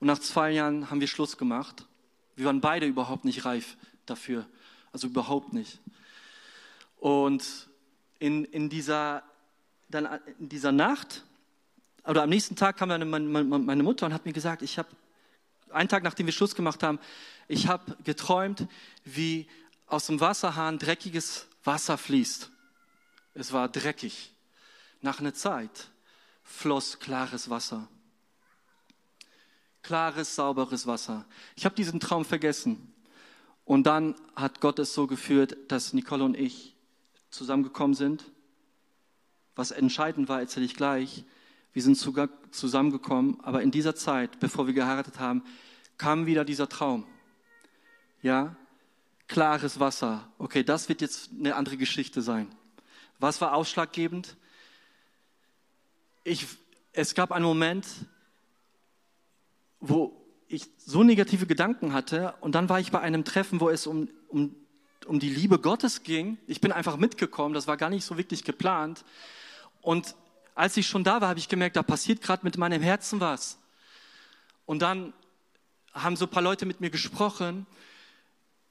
und 0.02 0.08
nach 0.08 0.20
zwei 0.20 0.52
Jahren 0.52 0.92
haben 0.92 1.00
wir 1.00 1.08
Schluss 1.08 1.38
gemacht. 1.38 1.88
Wir 2.36 2.46
waren 2.46 2.62
beide 2.62 2.86
überhaupt 2.86 3.26
nicht 3.26 3.46
reif 3.46 3.78
dafür, 4.06 4.46
also 4.92 5.08
überhaupt 5.08 5.54
nicht. 5.54 5.80
Und 6.98 7.70
in, 8.20 8.46
in, 8.46 8.70
dieser, 8.70 9.24
dann 9.90 10.08
in 10.40 10.50
dieser 10.50 10.72
Nacht 10.72 11.24
oder 12.06 12.24
am 12.24 12.30
nächsten 12.30 12.56
Tag 12.56 12.78
kam 12.78 12.90
dann 12.90 13.10
meine 13.10 13.84
Mutter 13.84 14.06
und 14.06 14.14
hat 14.14 14.26
mir 14.26 14.34
gesagt, 14.34 14.62
ich 14.62 14.78
habe, 14.78 14.90
einen 15.72 15.90
Tag 15.90 16.04
nachdem 16.04 16.26
wir 16.26 16.34
Schluss 16.34 16.56
gemacht 16.56 16.84
haben, 16.84 17.00
ich 17.48 17.68
habe 17.68 17.96
geträumt, 18.04 18.68
wie 19.04 19.48
aus 19.88 20.08
dem 20.08 20.20
Wasserhahn 20.20 20.80
dreckiges 20.80 21.48
Wasser 21.64 21.98
fließt. 21.98 22.50
Es 23.34 23.54
war 23.54 23.70
dreckig. 23.70 24.34
Nach 25.02 25.20
einer 25.20 25.34
Zeit 25.34 25.90
floss 26.44 27.00
klares 27.00 27.50
Wasser. 27.50 27.88
Klares, 29.84 30.36
sauberes 30.36 30.86
Wasser. 30.88 31.26
Ich 31.56 31.66
habe 31.66 31.76
diesen 31.76 32.00
Traum 32.00 32.26
vergessen. 32.26 32.94
Und 33.66 33.84
dann 33.84 34.16
hat 34.36 34.62
Gott 34.62 34.80
es 34.80 34.94
so 34.94 35.08
geführt, 35.08 35.56
dass 35.68 35.94
Nicole 35.94 36.24
und 36.24 36.36
ich 36.38 36.76
zusammengekommen 37.30 37.96
sind. 37.96 38.26
Was 39.56 39.72
entscheidend 39.72 40.30
war, 40.30 40.40
erzähle 40.40 40.66
ich 40.66 40.76
gleich. 40.76 41.24
Wir 41.74 41.82
sind 41.82 41.98
sogar 41.98 42.30
zusammengekommen, 42.52 43.40
aber 43.44 43.62
in 43.62 43.72
dieser 43.72 43.96
Zeit, 43.96 44.40
bevor 44.40 44.68
wir 44.68 44.74
geheiratet 44.74 45.20
haben, 45.20 45.44
kam 45.98 46.26
wieder 46.26 46.44
dieser 46.44 46.68
Traum. 46.68 47.06
Ja, 48.22 48.56
klares 49.28 49.80
Wasser. 49.80 50.28
Okay, 50.38 50.64
das 50.64 50.90
wird 50.90 51.02
jetzt 51.02 51.30
eine 51.32 51.56
andere 51.56 51.78
Geschichte 51.78 52.22
sein. 52.22 52.54
Was 53.20 53.40
war 53.40 53.54
ausschlaggebend? 53.54 54.36
Ich, 56.24 56.46
es 56.92 57.16
gab 57.16 57.32
einen 57.32 57.46
Moment, 57.46 57.86
wo 59.82 60.16
ich 60.48 60.70
so 60.78 61.04
negative 61.04 61.48
Gedanken 61.48 61.94
hatte 61.94 62.36
und 62.40 62.56
dann 62.56 62.70
war 62.70 62.80
ich 62.80 62.92
bei 62.92 63.00
einem 63.00 63.26
Treffen, 63.26 63.60
wo 63.60 63.70
es 63.70 63.88
um, 63.88 64.08
um, 64.30 64.56
um 65.06 65.20
die 65.20 65.30
Liebe 65.30 65.60
Gottes 65.60 66.04
ging. 66.04 66.38
Ich 66.48 66.62
bin 66.62 66.72
einfach 66.72 66.98
mitgekommen, 66.98 67.54
das 67.54 67.68
war 67.68 67.78
gar 67.78 67.90
nicht 67.90 68.06
so 68.06 68.18
wirklich 68.18 68.44
geplant. 68.44 69.04
Und 69.82 70.16
als 70.56 70.78
ich 70.78 70.88
schon 70.88 71.04
da 71.04 71.22
war, 71.22 71.30
habe 71.30 71.40
ich 71.40 71.50
gemerkt, 71.50 71.76
da 71.76 71.84
passiert 71.84 72.22
gerade 72.22 72.46
mit 72.46 72.58
meinem 72.58 72.82
Herzen 72.82 73.20
was. 73.20 73.58
Und 74.66 74.82
dann 74.82 75.14
haben 75.94 76.16
so 76.16 76.26
ein 76.26 76.32
paar 76.32 76.44
Leute 76.44 76.66
mit 76.66 76.80
mir 76.80 76.90
gesprochen 76.90 77.66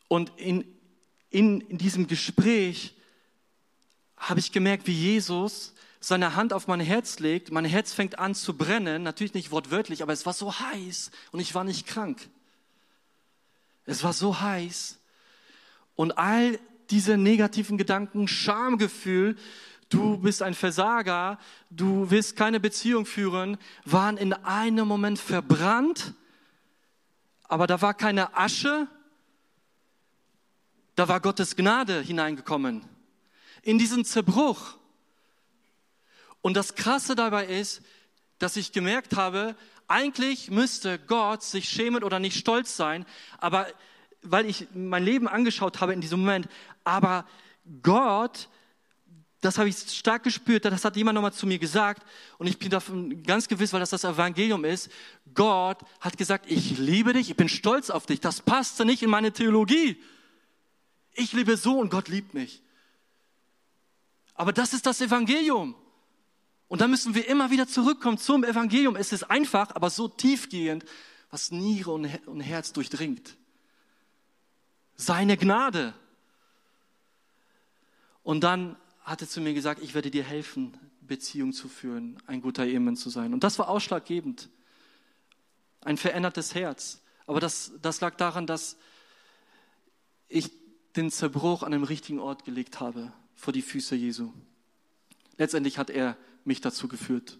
und 0.08 0.32
in, 0.36 0.64
in, 1.30 1.60
in 1.62 1.78
diesem 1.78 2.06
Gespräch 2.06 2.94
habe 4.16 4.40
ich 4.40 4.52
gemerkt, 4.52 4.86
wie 4.86 4.92
Jesus 4.92 5.72
seine 6.00 6.34
Hand 6.34 6.52
auf 6.54 6.66
mein 6.66 6.80
Herz 6.80 7.18
legt. 7.18 7.52
Mein 7.52 7.66
Herz 7.66 7.92
fängt 7.92 8.18
an 8.18 8.34
zu 8.34 8.56
brennen, 8.56 9.02
natürlich 9.02 9.34
nicht 9.34 9.50
wortwörtlich, 9.50 10.02
aber 10.02 10.14
es 10.14 10.24
war 10.24 10.32
so 10.32 10.58
heiß 10.58 11.10
und 11.30 11.40
ich 11.40 11.54
war 11.54 11.62
nicht 11.62 11.86
krank. 11.86 12.28
Es 13.84 14.02
war 14.02 14.14
so 14.14 14.40
heiß. 14.40 14.98
Und 15.94 16.16
all 16.16 16.58
diese 16.88 17.18
negativen 17.18 17.76
Gedanken, 17.76 18.26
Schamgefühl, 18.26 19.36
du 19.90 20.16
bist 20.16 20.42
ein 20.42 20.54
Versager, 20.54 21.38
du 21.68 22.10
willst 22.10 22.36
keine 22.36 22.60
Beziehung 22.60 23.04
führen, 23.04 23.58
waren 23.84 24.16
in 24.16 24.32
einem 24.32 24.88
Moment 24.88 25.18
verbrannt, 25.18 26.14
aber 27.44 27.66
da 27.66 27.82
war 27.82 27.94
keine 27.94 28.36
Asche, 28.36 28.88
da 30.94 31.08
war 31.08 31.20
Gottes 31.20 31.56
Gnade 31.56 32.00
hineingekommen. 32.00 32.82
In 33.62 33.78
diesen 33.78 34.04
Zerbruch. 34.04 34.79
Und 36.42 36.54
das 36.54 36.74
Krasse 36.74 37.14
dabei 37.14 37.46
ist, 37.46 37.82
dass 38.38 38.56
ich 38.56 38.72
gemerkt 38.72 39.16
habe, 39.16 39.54
eigentlich 39.88 40.50
müsste 40.50 40.98
Gott 40.98 41.42
sich 41.42 41.68
schämen 41.68 42.04
oder 42.04 42.18
nicht 42.18 42.38
stolz 42.38 42.76
sein, 42.76 43.04
aber 43.38 43.66
weil 44.22 44.46
ich 44.46 44.68
mein 44.74 45.04
Leben 45.04 45.28
angeschaut 45.28 45.80
habe 45.80 45.92
in 45.92 46.00
diesem 46.00 46.20
Moment, 46.20 46.48
aber 46.84 47.26
Gott 47.82 48.48
das 49.40 49.56
habe 49.56 49.70
ich 49.70 49.76
stark 49.76 50.22
gespürt, 50.22 50.66
das 50.66 50.84
hat 50.84 50.96
jemand 50.96 51.14
nochmal 51.14 51.32
zu 51.32 51.46
mir 51.46 51.58
gesagt 51.58 52.06
und 52.36 52.46
ich 52.46 52.58
bin 52.58 52.68
davon 52.68 53.22
ganz 53.22 53.48
gewiss, 53.48 53.72
weil 53.72 53.80
das 53.80 53.90
das 53.90 54.04
Evangelium 54.04 54.64
ist. 54.66 54.90
Gott 55.34 55.78
hat 56.00 56.18
gesagt, 56.18 56.50
ich 56.50 56.78
liebe 56.78 57.14
dich, 57.14 57.30
ich 57.30 57.36
bin 57.36 57.48
stolz 57.48 57.88
auf 57.88 58.04
dich. 58.04 58.20
Das 58.20 58.42
passte 58.42 58.84
nicht 58.84 59.02
in 59.02 59.08
meine 59.08 59.32
Theologie. 59.32 60.02
Ich 61.14 61.32
liebe 61.32 61.56
so 61.56 61.78
und 61.78 61.90
Gott 61.90 62.08
liebt 62.08 62.34
mich. 62.34 62.62
Aber 64.34 64.52
das 64.52 64.74
ist 64.74 64.84
das 64.84 65.00
Evangelium. 65.00 65.74
Und 66.70 66.80
da 66.80 66.86
müssen 66.86 67.16
wir 67.16 67.26
immer 67.26 67.50
wieder 67.50 67.66
zurückkommen 67.66 68.16
zum 68.16 68.44
Evangelium. 68.44 68.94
Es 68.94 69.10
ist 69.12 69.24
einfach, 69.24 69.74
aber 69.74 69.90
so 69.90 70.06
tiefgehend, 70.06 70.84
was 71.28 71.50
Niere 71.50 71.90
und 71.90 72.40
Herz 72.40 72.72
durchdringt. 72.72 73.36
Seine 74.94 75.36
Gnade. 75.36 75.94
Und 78.22 78.42
dann 78.42 78.76
hat 79.02 79.20
er 79.20 79.28
zu 79.28 79.40
mir 79.40 79.52
gesagt, 79.52 79.82
ich 79.82 79.94
werde 79.94 80.12
dir 80.12 80.22
helfen, 80.22 80.76
Beziehung 81.00 81.52
zu 81.52 81.68
führen, 81.68 82.22
ein 82.28 82.40
guter 82.40 82.64
Ehemann 82.64 82.94
zu 82.94 83.10
sein. 83.10 83.34
Und 83.34 83.42
das 83.42 83.58
war 83.58 83.68
ausschlaggebend. 83.68 84.48
Ein 85.80 85.96
verändertes 85.96 86.54
Herz. 86.54 87.02
Aber 87.26 87.40
das, 87.40 87.72
das 87.82 88.00
lag 88.00 88.14
daran, 88.14 88.46
dass 88.46 88.76
ich 90.28 90.52
den 90.94 91.10
Zerbruch 91.10 91.64
an 91.64 91.72
dem 91.72 91.82
richtigen 91.82 92.20
Ort 92.20 92.44
gelegt 92.44 92.78
habe, 92.78 93.12
vor 93.34 93.52
die 93.52 93.62
Füße 93.62 93.96
Jesu. 93.96 94.32
Letztendlich 95.36 95.76
hat 95.76 95.90
er 95.90 96.16
mich 96.44 96.60
dazu 96.60 96.88
geführt. 96.88 97.38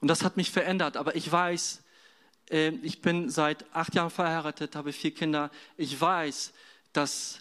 Und 0.00 0.08
das 0.08 0.22
hat 0.22 0.36
mich 0.36 0.50
verändert. 0.50 0.96
Aber 0.96 1.16
ich 1.16 1.30
weiß, 1.30 1.82
äh, 2.50 2.70
ich 2.82 3.00
bin 3.00 3.30
seit 3.30 3.64
acht 3.74 3.94
Jahren 3.94 4.10
verheiratet, 4.10 4.76
habe 4.76 4.92
vier 4.92 5.14
Kinder. 5.14 5.50
Ich 5.76 6.00
weiß, 6.00 6.52
dass 6.92 7.40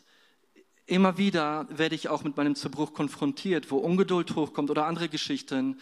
immer 0.85 1.17
wieder 1.17 1.67
werde 1.69 1.95
ich 1.95 2.09
auch 2.09 2.23
mit 2.23 2.37
meinem 2.37 2.55
Zerbruch 2.55 2.93
konfrontiert, 2.93 3.71
wo 3.71 3.77
Ungeduld 3.77 4.35
hochkommt 4.35 4.69
oder 4.69 4.85
andere 4.85 5.09
Geschichten. 5.09 5.79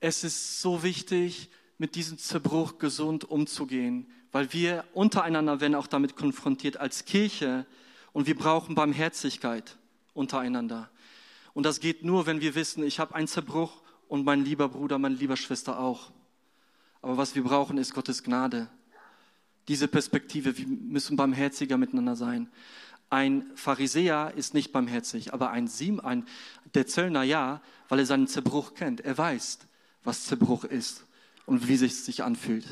Es 0.00 0.24
ist 0.24 0.60
so 0.60 0.82
wichtig, 0.82 1.50
mit 1.78 1.94
diesem 1.94 2.18
Zerbruch 2.18 2.78
gesund 2.78 3.24
umzugehen, 3.24 4.10
weil 4.32 4.52
wir 4.52 4.84
untereinander 4.92 5.60
werden 5.60 5.74
auch 5.74 5.86
damit 5.86 6.14
konfrontiert 6.14 6.76
als 6.76 7.04
Kirche 7.04 7.66
und 8.12 8.26
wir 8.26 8.36
brauchen 8.36 8.74
Barmherzigkeit 8.74 9.78
untereinander. 10.12 10.90
Und 11.52 11.64
das 11.64 11.80
geht 11.80 12.04
nur, 12.04 12.26
wenn 12.26 12.40
wir 12.40 12.54
wissen, 12.54 12.84
ich 12.84 13.00
habe 13.00 13.14
einen 13.14 13.28
Zerbruch 13.28 13.82
und 14.08 14.24
mein 14.24 14.44
lieber 14.44 14.68
Bruder, 14.68 14.98
meine 14.98 15.14
liebe 15.14 15.36
Schwester 15.36 15.78
auch. 15.78 16.12
Aber 17.02 17.16
was 17.16 17.34
wir 17.34 17.44
brauchen, 17.44 17.78
ist 17.78 17.94
Gottes 17.94 18.22
Gnade. 18.22 18.68
Diese 19.68 19.88
Perspektive, 19.88 20.56
wir 20.56 20.66
müssen 20.66 21.16
barmherziger 21.16 21.76
miteinander 21.76 22.16
sein. 22.16 22.50
Ein 23.08 23.50
Pharisäer 23.56 24.32
ist 24.36 24.54
nicht 24.54 24.72
barmherzig, 24.72 25.32
aber 25.32 25.50
ein 25.50 25.66
Sim, 25.66 25.98
ein, 26.00 26.26
der 26.74 26.86
Zöllner 26.86 27.24
ja, 27.24 27.60
weil 27.88 27.98
er 28.00 28.06
seinen 28.06 28.28
Zerbruch 28.28 28.74
kennt. 28.74 29.00
Er 29.00 29.18
weiß, 29.18 29.58
was 30.04 30.24
Zerbruch 30.24 30.64
ist 30.64 31.04
und 31.46 31.66
wie 31.66 31.74
es 31.74 32.04
sich 32.04 32.22
anfühlt. 32.22 32.66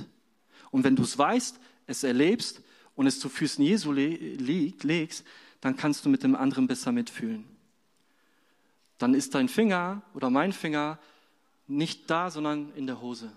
Und 0.71 0.85
wenn 0.85 0.97
du 0.97 1.03
es 1.03 1.19
weißt, 1.19 1.59
es 1.87 2.05
erlebst 2.05 2.62
und 2.95 3.07
es 3.07 3.19
zu 3.19 3.29
Füßen 3.29 3.64
Jesu 3.64 3.93
legst, 3.93 5.25
dann 5.61 5.77
kannst 5.77 6.05
du 6.05 6.09
mit 6.09 6.23
dem 6.23 6.37
anderen 6.37 6.69
besser 6.69 6.93
mitfühlen. 6.93 7.45
Dann 8.99 9.15
ist 9.15 9.35
dein 9.35 9.49
Finger 9.49 10.03
oder 10.15 10.29
mein 10.29 10.53
Finger 10.53 10.99
nicht 11.67 12.11
da, 12.11 12.31
sondern 12.31 12.73
in 12.75 12.87
der 12.87 13.01
Hose. 13.01 13.33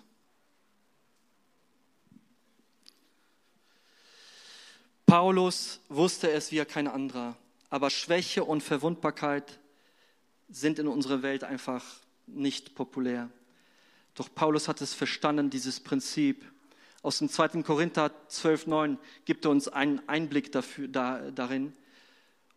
Paulus 5.05 5.81
wusste 5.89 6.31
es 6.31 6.51
wie 6.51 6.63
kein 6.63 6.87
anderer, 6.87 7.35
aber 7.69 7.89
Schwäche 7.89 8.45
und 8.45 8.61
Verwundbarkeit 8.61 9.59
sind 10.49 10.79
in 10.79 10.87
unserer 10.87 11.21
Welt 11.21 11.43
einfach 11.43 11.83
nicht 12.27 12.75
populär. 12.75 13.29
Doch 14.15 14.33
Paulus 14.33 14.67
hat 14.67 14.81
es 14.81 14.93
verstanden, 14.93 15.49
dieses 15.49 15.79
Prinzip. 15.79 16.45
Aus 17.01 17.17
dem 17.17 17.29
2. 17.29 17.63
Korinther 17.63 18.11
12,9 18.29 18.97
gibt 19.25 19.45
er 19.45 19.51
uns 19.51 19.67
einen 19.67 20.07
Einblick 20.07 20.51
dafür, 20.51 20.87
da, 20.87 21.31
darin. 21.31 21.73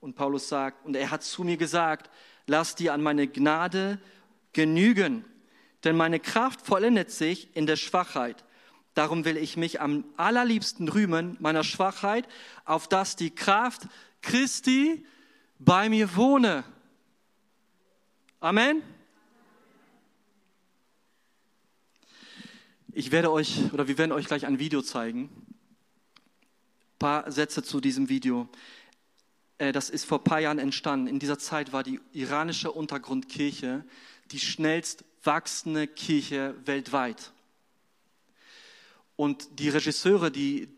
Und 0.00 0.14
Paulus 0.14 0.48
sagt, 0.48 0.84
und 0.84 0.94
er 0.96 1.10
hat 1.10 1.22
zu 1.22 1.44
mir 1.44 1.56
gesagt, 1.56 2.10
lass 2.46 2.74
dir 2.74 2.92
an 2.92 3.02
meine 3.02 3.26
Gnade 3.26 3.98
genügen, 4.52 5.24
denn 5.84 5.96
meine 5.96 6.20
Kraft 6.20 6.64
vollendet 6.64 7.10
sich 7.10 7.54
in 7.56 7.66
der 7.66 7.76
Schwachheit. 7.76 8.44
Darum 8.94 9.24
will 9.24 9.36
ich 9.36 9.56
mich 9.56 9.80
am 9.80 10.04
allerliebsten 10.16 10.88
rühmen 10.88 11.36
meiner 11.40 11.64
Schwachheit, 11.64 12.28
auf 12.64 12.88
dass 12.88 13.16
die 13.16 13.34
Kraft 13.34 13.82
Christi 14.22 15.04
bei 15.58 15.88
mir 15.88 16.14
wohne. 16.14 16.64
Amen. 18.40 18.82
Ich 22.92 23.10
werde 23.10 23.32
euch, 23.32 23.72
oder 23.72 23.88
wir 23.88 23.98
werden 23.98 24.12
euch 24.12 24.26
gleich 24.26 24.46
ein 24.46 24.60
Video 24.60 24.80
zeigen. 24.80 25.28
Ein 26.94 26.98
paar 27.00 27.32
Sätze 27.32 27.64
zu 27.64 27.80
diesem 27.80 28.08
Video. 28.08 28.48
Äh, 29.58 29.72
das 29.72 29.90
ist 29.90 30.04
vor 30.04 30.18
ein 30.18 30.24
paar 30.24 30.40
Jahren 30.40 30.58
entstanden. 30.58 31.06
In 31.06 31.18
dieser 31.18 31.38
Zeit 31.38 31.72
war 31.72 31.82
die 31.82 32.00
iranische 32.12 32.72
Untergrundkirche 32.72 33.84
die 34.30 34.40
schnellst 34.40 35.04
wachsende 35.22 35.86
Kirche 35.86 36.54
weltweit. 36.64 37.32
Und 39.16 39.60
die 39.60 39.68
Regisseure, 39.68 40.30
die 40.30 40.68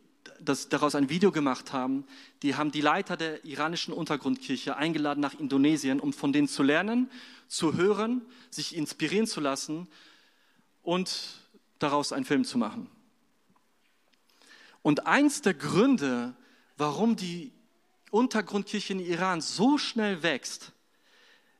das, 0.40 0.68
daraus 0.68 0.94
ein 0.94 1.08
Video 1.08 1.32
gemacht 1.32 1.72
haben, 1.72 2.04
die 2.42 2.54
haben 2.54 2.70
die 2.70 2.80
Leiter 2.80 3.16
der 3.16 3.44
iranischen 3.44 3.94
Untergrundkirche 3.94 4.76
eingeladen 4.76 5.20
nach 5.20 5.34
Indonesien, 5.34 6.00
um 6.00 6.12
von 6.12 6.32
denen 6.32 6.48
zu 6.48 6.62
lernen, 6.62 7.10
zu 7.48 7.74
hören, 7.74 8.22
sich 8.50 8.76
inspirieren 8.76 9.26
zu 9.26 9.40
lassen 9.40 9.88
und 10.82 11.40
daraus 11.78 12.12
einen 12.12 12.24
Film 12.24 12.44
zu 12.44 12.58
machen. 12.58 12.90
Und 14.82 15.06
eins 15.06 15.40
der 15.42 15.54
Gründe, 15.54 16.34
warum 16.76 17.16
die 17.16 17.52
Untergrundkirche 18.10 18.92
in 18.92 19.00
Iran 19.00 19.40
so 19.40 19.78
schnell 19.78 20.22
wächst, 20.22 20.72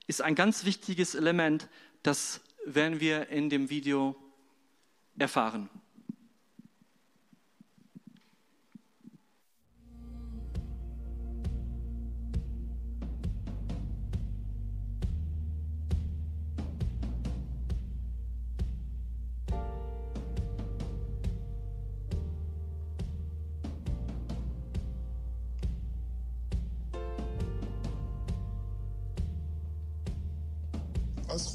ist 0.07 0.23
ein 0.23 0.35
ganz 0.35 0.65
wichtiges 0.65 1.15
Element, 1.15 1.69
das 2.03 2.41
werden 2.65 3.01
wir 3.01 3.29
in 3.29 3.51
dem 3.51 3.71
Video 3.71 4.17
erfahren. 5.19 5.69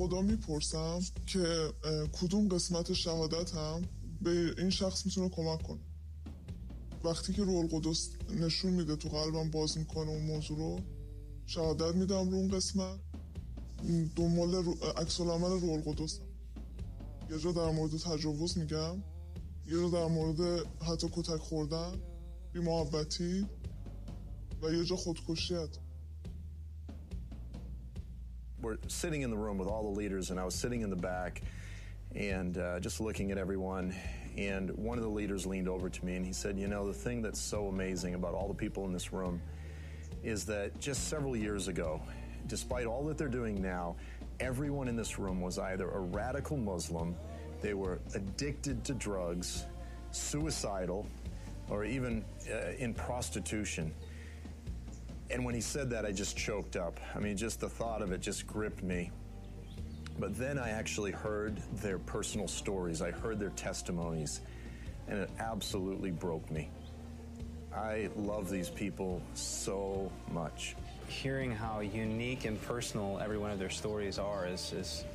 خدا 0.01 0.21
می‌پرسم 0.21 0.99
که 1.25 1.73
کدوم 2.21 2.47
قسمت 2.47 2.93
شهادت 2.93 3.55
هم 3.55 3.81
به 4.21 4.53
این 4.57 4.69
شخص 4.69 5.05
می‌تونه 5.05 5.29
کمک 5.29 5.63
کنه؟ 5.63 5.79
وقتی 7.03 7.33
که 7.33 7.43
رول 7.43 7.67
قدس 7.67 8.09
نشون 8.29 8.73
میده 8.73 8.95
تو 8.95 9.09
قلبم 9.09 9.51
باز 9.51 9.77
می‌کنه 9.77 10.09
اون 10.09 10.25
موضوع 10.25 10.57
رو 10.57 10.79
شهادت 11.45 11.95
میدم 11.95 12.29
رو 12.29 12.35
اون 12.35 12.51
قسمت. 12.51 12.99
دنبال 14.15 14.55
عکس 14.97 15.21
العمل 15.21 15.49
رول 15.49 15.81
قدس 15.81 16.19
یه 17.31 17.39
جا 17.39 17.51
در 17.51 17.71
مورد 17.71 17.97
تجاوز 17.97 18.57
میگم. 18.57 19.03
یه 19.67 19.73
جا 19.73 19.89
در 19.89 20.07
مورد 20.07 20.65
حتی 20.81 21.07
کتک 21.11 21.37
خوردن 21.37 21.91
بی 22.53 22.59
محبتی 22.59 23.45
و 24.61 24.73
یه 24.73 24.85
جا 24.85 24.95
خودکشی 24.95 25.55
we're 28.61 28.77
sitting 28.87 29.23
in 29.23 29.29
the 29.29 29.37
room 29.37 29.57
with 29.57 29.67
all 29.67 29.83
the 29.83 29.99
leaders, 29.99 30.29
and 30.29 30.39
I 30.39 30.45
was 30.45 30.55
sitting 30.55 30.81
in 30.81 30.89
the 30.89 30.95
back 30.95 31.41
and 32.15 32.57
uh, 32.57 32.79
just 32.79 33.01
looking 33.01 33.31
at 33.31 33.37
everyone. 33.37 33.95
And 34.37 34.69
one 34.77 34.97
of 34.97 35.03
the 35.03 35.09
leaders 35.09 35.45
leaned 35.45 35.67
over 35.67 35.89
to 35.89 36.05
me 36.05 36.15
and 36.15 36.25
he 36.25 36.33
said, 36.33 36.57
You 36.57 36.67
know, 36.67 36.87
the 36.87 36.93
thing 36.93 37.21
that's 37.21 37.39
so 37.39 37.67
amazing 37.67 38.15
about 38.15 38.33
all 38.33 38.47
the 38.47 38.53
people 38.53 38.85
in 38.85 38.93
this 38.93 39.11
room 39.11 39.41
is 40.23 40.45
that 40.45 40.79
just 40.79 41.07
several 41.07 41.35
years 41.35 41.67
ago, 41.67 42.01
despite 42.47 42.85
all 42.85 43.03
that 43.05 43.17
they're 43.17 43.27
doing 43.27 43.61
now, 43.61 43.95
everyone 44.39 44.87
in 44.87 44.95
this 44.95 45.19
room 45.19 45.41
was 45.41 45.57
either 45.57 45.89
a 45.89 45.99
radical 45.99 46.57
Muslim, 46.57 47.15
they 47.61 47.73
were 47.73 47.99
addicted 48.15 48.83
to 48.85 48.93
drugs, 48.93 49.65
suicidal, 50.11 51.07
or 51.69 51.85
even 51.85 52.23
uh, 52.51 52.71
in 52.77 52.93
prostitution. 52.93 53.93
And 55.31 55.45
when 55.45 55.55
he 55.55 55.61
said 55.61 55.89
that, 55.91 56.05
I 56.05 56.11
just 56.11 56.35
choked 56.35 56.75
up. 56.75 56.99
I 57.15 57.19
mean, 57.19 57.37
just 57.37 57.61
the 57.61 57.69
thought 57.69 58.01
of 58.01 58.11
it 58.11 58.21
just 58.21 58.45
gripped 58.45 58.83
me. 58.83 59.11
But 60.19 60.37
then 60.37 60.59
I 60.59 60.71
actually 60.71 61.11
heard 61.11 61.57
their 61.75 61.97
personal 61.97 62.47
stories, 62.47 63.01
I 63.01 63.11
heard 63.11 63.39
their 63.39 63.49
testimonies, 63.51 64.41
and 65.07 65.19
it 65.19 65.29
absolutely 65.39 66.11
broke 66.11 66.51
me. 66.51 66.69
I 67.73 68.09
love 68.17 68.49
these 68.49 68.69
people 68.69 69.21
so 69.33 70.11
much. 70.31 70.75
Hearing 71.07 71.51
how 71.51 71.79
unique 71.79 72.43
and 72.45 72.61
personal 72.61 73.19
every 73.23 73.37
one 73.37 73.51
of 73.51 73.59
their 73.59 73.69
stories 73.69 74.19
are 74.19 74.45
is, 74.45 74.73
is 74.73 75.05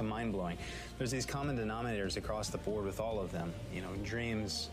mind 0.00 0.32
blowing. 0.32 0.58
There's 0.98 1.10
these 1.10 1.24
common 1.24 1.56
denominators 1.56 2.16
across 2.16 2.50
the 2.50 2.58
board 2.58 2.84
with 2.84 3.00
all 3.00 3.20
of 3.20 3.30
them. 3.30 3.52
You 3.72 3.82
know, 3.82 3.94
dreams, 4.04 4.68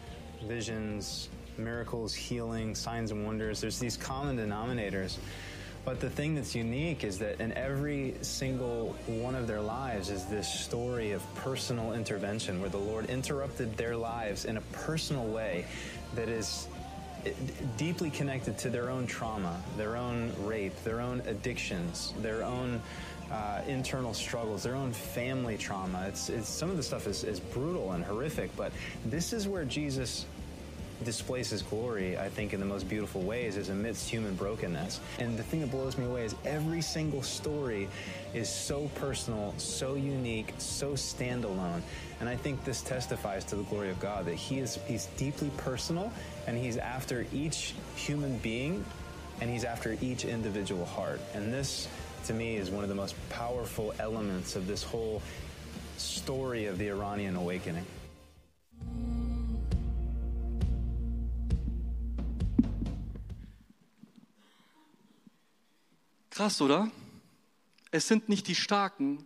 visions, 0.47 1.29
miracles, 1.59 2.13
healing, 2.13 2.75
signs 2.75 3.11
and 3.11 3.25
wonders. 3.25 3.61
There's 3.61 3.79
these 3.79 3.97
common 3.97 4.37
denominators. 4.37 5.17
But 5.85 5.99
the 5.99 6.09
thing 6.09 6.35
that's 6.35 6.55
unique 6.55 7.03
is 7.03 7.19
that 7.19 7.39
in 7.39 7.53
every 7.53 8.15
single 8.21 8.95
one 9.07 9.33
of 9.33 9.47
their 9.47 9.61
lives 9.61 10.09
is 10.09 10.25
this 10.25 10.47
story 10.47 11.13
of 11.13 11.35
personal 11.35 11.93
intervention 11.93 12.59
where 12.59 12.69
the 12.69 12.77
Lord 12.77 13.05
interrupted 13.09 13.75
their 13.77 13.95
lives 13.95 14.45
in 14.45 14.57
a 14.57 14.61
personal 14.61 15.25
way 15.25 15.65
that 16.15 16.29
is 16.29 16.67
deeply 17.77 18.09
connected 18.09 18.57
to 18.59 18.69
their 18.69 18.89
own 18.89 19.07
trauma, 19.07 19.61
their 19.77 19.95
own 19.95 20.31
rape, 20.39 20.75
their 20.83 21.01
own 21.01 21.21
addictions, 21.25 22.13
their 22.21 22.43
own 22.43 22.81
uh, 23.31 23.61
internal 23.67 24.13
struggles, 24.13 24.63
their 24.63 24.75
own 24.75 24.91
family 24.91 25.57
trauma. 25.57 26.05
It's, 26.07 26.29
it's 26.29 26.49
some 26.49 26.69
of 26.69 26.77
the 26.77 26.83
stuff 26.83 27.07
is, 27.07 27.23
is 27.23 27.39
brutal 27.39 27.91
and 27.91 28.03
horrific, 28.03 28.55
but 28.55 28.71
this 29.05 29.33
is 29.33 29.47
where 29.47 29.65
Jesus 29.65 30.25
displays 31.03 31.49
his 31.49 31.61
glory, 31.61 32.17
I 32.17 32.29
think, 32.29 32.53
in 32.53 32.59
the 32.59 32.65
most 32.65 32.89
beautiful 32.89 33.21
ways 33.21 33.57
is 33.57 33.69
amidst 33.69 34.09
human 34.09 34.35
brokenness. 34.35 34.99
And 35.19 35.37
the 35.37 35.43
thing 35.43 35.61
that 35.61 35.71
blows 35.71 35.97
me 35.97 36.05
away 36.05 36.25
is 36.25 36.35
every 36.45 36.81
single 36.81 37.23
story 37.23 37.87
is 38.33 38.49
so 38.49 38.89
personal, 38.95 39.53
so 39.57 39.95
unique, 39.95 40.53
so 40.57 40.93
standalone. 40.93 41.81
And 42.19 42.27
I 42.27 42.35
think 42.35 42.63
this 42.65 42.81
testifies 42.81 43.45
to 43.45 43.55
the 43.55 43.63
glory 43.63 43.89
of 43.89 43.99
God 43.99 44.25
that 44.25 44.35
he 44.35 44.59
is 44.59 44.77
he's 44.87 45.05
deeply 45.17 45.51
personal 45.57 46.11
and 46.47 46.57
he's 46.57 46.77
after 46.77 47.25
each 47.31 47.73
human 47.95 48.37
being 48.39 48.83
and 49.41 49.49
he's 49.49 49.63
after 49.63 49.97
each 50.01 50.25
individual 50.25 50.85
heart. 50.85 51.21
And 51.33 51.53
this 51.53 51.87
to 52.25 52.33
me 52.33 52.57
is 52.57 52.69
one 52.69 52.83
of 52.83 52.89
the 52.89 52.95
most 52.95 53.15
powerful 53.29 53.93
elements 53.99 54.55
of 54.55 54.67
this 54.67 54.83
whole 54.83 55.21
story 55.97 56.65
of 56.65 56.77
the 56.77 56.89
Iranian 56.89 57.35
awakening. 57.35 57.85
Krass, 66.39 66.61
oder? 66.61 66.89
Es 67.91 68.07
sind 68.07 68.29
nicht 68.29 68.47
die 68.47 68.55
Starken, 68.55 69.25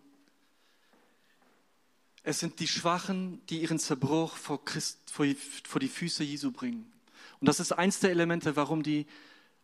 es 2.24 2.40
sind 2.40 2.60
die 2.60 2.68
Schwachen, 2.68 3.40
die 3.50 3.62
ihren 3.62 3.78
Zerbruch 3.78 4.36
vor, 4.36 4.66
Christ, 4.66 4.98
vor, 5.12 5.24
die, 5.24 5.36
vor 5.36 5.80
die 5.80 5.90
Füße 5.90 6.24
Jesu 6.24 6.52
bringen. 6.52 6.92
Und 7.40 7.48
das 7.48 7.60
ist 7.60 7.72
eins 7.72 8.00
der 8.00 8.10
Elemente, 8.10 8.56
warum 8.56 8.82
die 8.82 9.06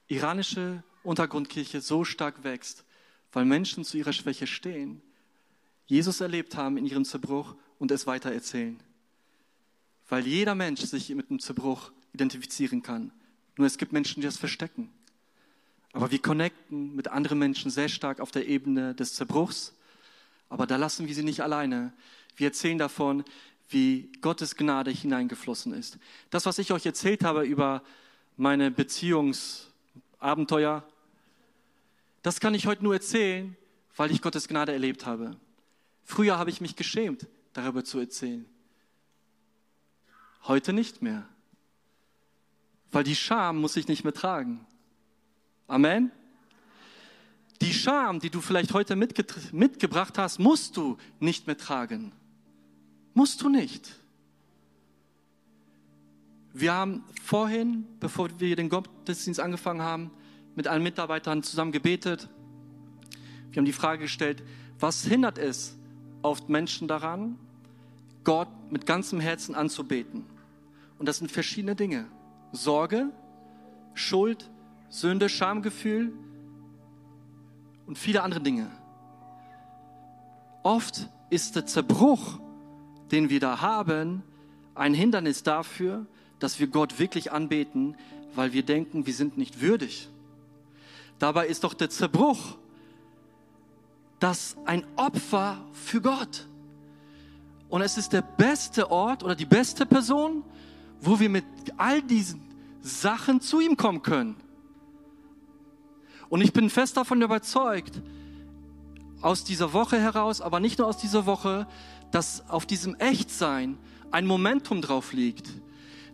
iranische 0.08 0.84
Untergrundkirche 1.02 1.82
so 1.82 2.04
stark 2.04 2.44
wächst, 2.44 2.86
weil 3.32 3.46
Menschen 3.46 3.84
zu 3.84 3.98
ihrer 3.98 4.14
Schwäche 4.14 4.46
stehen, 4.46 5.02
Jesus 5.88 6.22
erlebt 6.22 6.56
haben 6.56 6.78
in 6.78 6.86
ihrem 6.86 7.04
Zerbruch 7.04 7.56
und 7.80 7.90
es 7.90 8.06
weitererzählen. 8.06 8.80
Weil 10.08 10.28
jeder 10.28 10.54
Mensch 10.54 10.82
sich 10.82 11.10
mit 11.16 11.32
dem 11.32 11.40
Zerbruch 11.40 11.92
identifizieren 12.14 12.84
kann. 12.84 13.12
Nur 13.58 13.66
es 13.66 13.80
gibt 13.80 13.92
Menschen, 13.92 14.22
die 14.22 14.28
das 14.28 14.38
verstecken. 14.38 14.92
Aber 15.92 16.12
wir 16.12 16.22
connecten 16.22 16.96
mit 16.96 17.08
anderen 17.08 17.40
Menschen 17.40 17.72
sehr 17.72 17.90
stark 17.90 18.20
auf 18.20 18.32
der 18.32 18.48
Ebene 18.48 18.94
des 18.94 19.16
Zerbruchs. 19.16 19.74
Aber 20.48 20.68
da 20.68 20.76
lassen 20.76 21.08
wir 21.08 21.16
sie 21.16 21.24
nicht 21.24 21.42
alleine. 21.42 21.94
Wir 22.36 22.48
erzählen 22.48 22.78
davon, 22.78 23.24
wie 23.70 24.12
Gottes 24.22 24.56
Gnade 24.56 24.92
hineingeflossen 24.92 25.74
ist. 25.74 25.98
Das, 26.30 26.46
was 26.46 26.58
ich 26.58 26.72
euch 26.72 26.86
erzählt 26.86 27.24
habe 27.24 27.44
über 27.44 27.84
meine 28.38 28.72
Beziehungsabenteuer, 28.72 30.84
das 32.22 32.40
kann 32.40 32.54
ich 32.54 32.68
heute 32.68 32.84
nur 32.84 32.94
erzählen, 32.94 33.56
weil 33.96 34.12
ich 34.12 34.22
Gottes 34.22 34.48
Gnade 34.48 34.74
erlebt 34.74 35.06
habe. 35.06 35.36
Früher 36.04 36.38
habe 36.38 36.50
ich 36.50 36.62
mich 36.62 36.76
geschämt, 36.76 37.28
darüber 37.54 37.84
zu 37.84 38.00
erzählen. 38.00 38.46
Heute 40.44 40.74
nicht 40.74 41.02
mehr. 41.02 41.28
Weil 42.92 43.04
die 43.04 43.16
Scham 43.16 43.58
muss 43.58 43.78
ich 43.78 43.88
nicht 43.88 44.04
mehr 44.04 44.14
tragen. 44.14 44.66
Amen. 45.70 46.12
Die 47.62 47.74
Scham, 47.74 48.20
die 48.20 48.32
du 48.32 48.42
vielleicht 48.42 48.74
heute 48.74 48.96
mitge 48.96 49.24
mitgebracht 49.52 50.18
hast, 50.18 50.40
musst 50.40 50.76
du 50.76 50.98
nicht 51.20 51.46
mehr 51.46 51.58
tragen. 51.58 52.12
Musst 53.14 53.42
du 53.44 53.50
nicht. 53.50 53.88
Wir 56.54 56.74
haben 56.74 57.04
vorhin, 57.22 57.86
bevor 58.00 58.30
wir 58.40 58.56
den 58.56 58.70
Gottesdienst 58.70 59.40
angefangen 59.40 59.84
haben, 59.84 60.10
mit 60.56 60.68
allen 60.68 60.82
Mitarbeitern 60.82 61.44
zusammen 61.44 61.72
gebetet. 61.72 62.28
Wir 63.52 63.58
haben 63.58 63.66
die 63.66 63.72
Frage 63.72 64.02
gestellt, 64.02 64.42
was 64.80 65.06
hindert 65.06 65.38
es 65.38 65.78
oft 66.24 66.50
Menschen 66.50 66.88
daran, 66.88 67.38
Gott 68.24 68.50
mit 68.72 68.88
ganzem 68.88 69.20
Herzen 69.20 69.54
anzubeten? 69.54 70.26
Und 70.98 71.06
das 71.08 71.20
sind 71.20 71.32
verschiedene 71.32 71.76
Dinge. 71.76 72.08
Sorge, 72.54 73.12
Schuld, 73.94 74.50
Sünde, 74.90 75.30
Schamgefühl 75.30 76.14
und 77.86 77.98
viele 77.98 78.24
andere 78.24 78.42
Dinge. 78.42 78.68
Oft 80.64 81.10
ist 81.30 81.56
der 81.56 81.66
Zerbruch, 81.66 82.40
den 83.12 83.30
wir 83.30 83.40
da 83.40 83.62
haben, 83.62 84.24
ein 84.76 84.94
Hindernis 84.94 85.44
dafür, 85.44 86.06
dass 86.40 86.60
wir 86.60 86.68
Gott 86.68 87.00
wirklich 87.00 87.32
anbeten, 87.32 87.96
weil 88.36 88.54
wir 88.54 88.64
denken, 88.64 89.06
wir 89.06 89.14
sind 89.14 89.38
nicht 89.38 89.62
würdig. 89.62 90.10
Dabei 91.18 91.48
ist 91.48 91.64
doch 91.64 91.74
der 91.74 91.90
Zerbruch 91.90 92.58
das 94.20 94.58
ein 94.66 94.86
Opfer 94.96 95.58
für 95.74 96.02
Gott. 96.02 96.46
Und 97.70 97.82
es 97.82 97.98
ist 97.98 98.14
der 98.14 98.22
beste 98.22 98.92
Ort 98.92 99.24
oder 99.24 99.36
die 99.36 99.46
beste 99.46 99.86
Person, 99.86 100.44
wo 101.02 101.20
wir 101.20 101.30
mit 101.30 101.46
all 101.78 102.02
diesen 102.02 102.42
Sachen 102.82 103.42
zu 103.42 103.60
ihm 103.60 103.78
kommen 103.78 104.02
können. 104.02 104.36
Und 106.30 106.42
ich 106.42 106.54
bin 106.54 106.70
fest 106.70 106.96
davon 106.98 107.22
überzeugt, 107.22 108.02
aus 109.22 109.44
dieser 109.44 109.74
Woche 109.74 110.00
heraus, 110.00 110.42
aber 110.42 110.60
nicht 110.60 110.80
nur 110.80 110.88
aus 110.88 110.98
dieser 110.98 111.26
Woche, 111.26 111.68
dass 112.12 112.48
auf 112.50 112.66
diesem 112.66 112.96
Echtsein 112.96 113.78
ein 114.12 114.26
Momentum 114.26 114.82
drauf 114.82 115.14
liegt, 115.14 115.50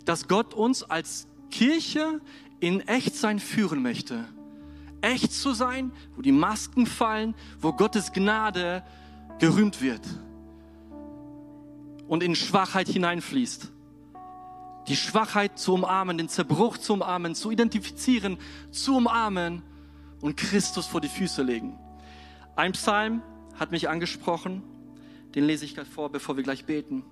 dass 0.06 0.28
Gott 0.28 0.54
uns 0.54 0.84
als 0.84 1.28
Kirche 1.52 2.20
in 2.60 2.82
Echtsein 2.82 3.40
führen 3.40 3.82
möchte. 3.82 4.26
Echt 5.02 5.34
zu 5.34 5.54
sein, 5.54 5.92
wo 6.16 6.22
die 6.22 6.32
Masken 6.32 6.88
fallen, 6.88 7.36
wo 7.60 7.74
Gottes 7.74 8.12
Gnade 8.12 8.84
gerühmt 9.40 9.82
wird 9.82 10.02
und 12.08 12.24
in 12.24 12.36
Schwachheit 12.36 12.88
hineinfließt. 12.88 13.72
Die 14.88 14.96
Schwachheit 14.96 15.58
zu 15.60 15.74
umarmen, 15.74 16.18
den 16.18 16.30
Zerbruch 16.30 16.78
zu 16.78 16.94
umarmen, 16.94 17.36
zu 17.36 17.52
identifizieren, 17.52 18.38
zu 18.72 18.98
umarmen 18.98 19.64
und 20.22 20.38
Christus 20.38 20.86
vor 20.86 21.02
die 21.02 21.10
Füße 21.10 21.44
legen. 21.44 21.78
Ein 22.56 22.72
Psalm 22.72 23.22
hat 23.56 23.72
mich 23.72 23.90
angesprochen, 23.90 24.64
den 25.36 25.46
lese 25.46 25.66
ich 25.66 25.74
gleich 25.74 25.88
vor, 25.88 26.12
bevor 26.12 26.38
wir 26.38 26.44
gleich 26.44 26.66
beten. 26.66 27.04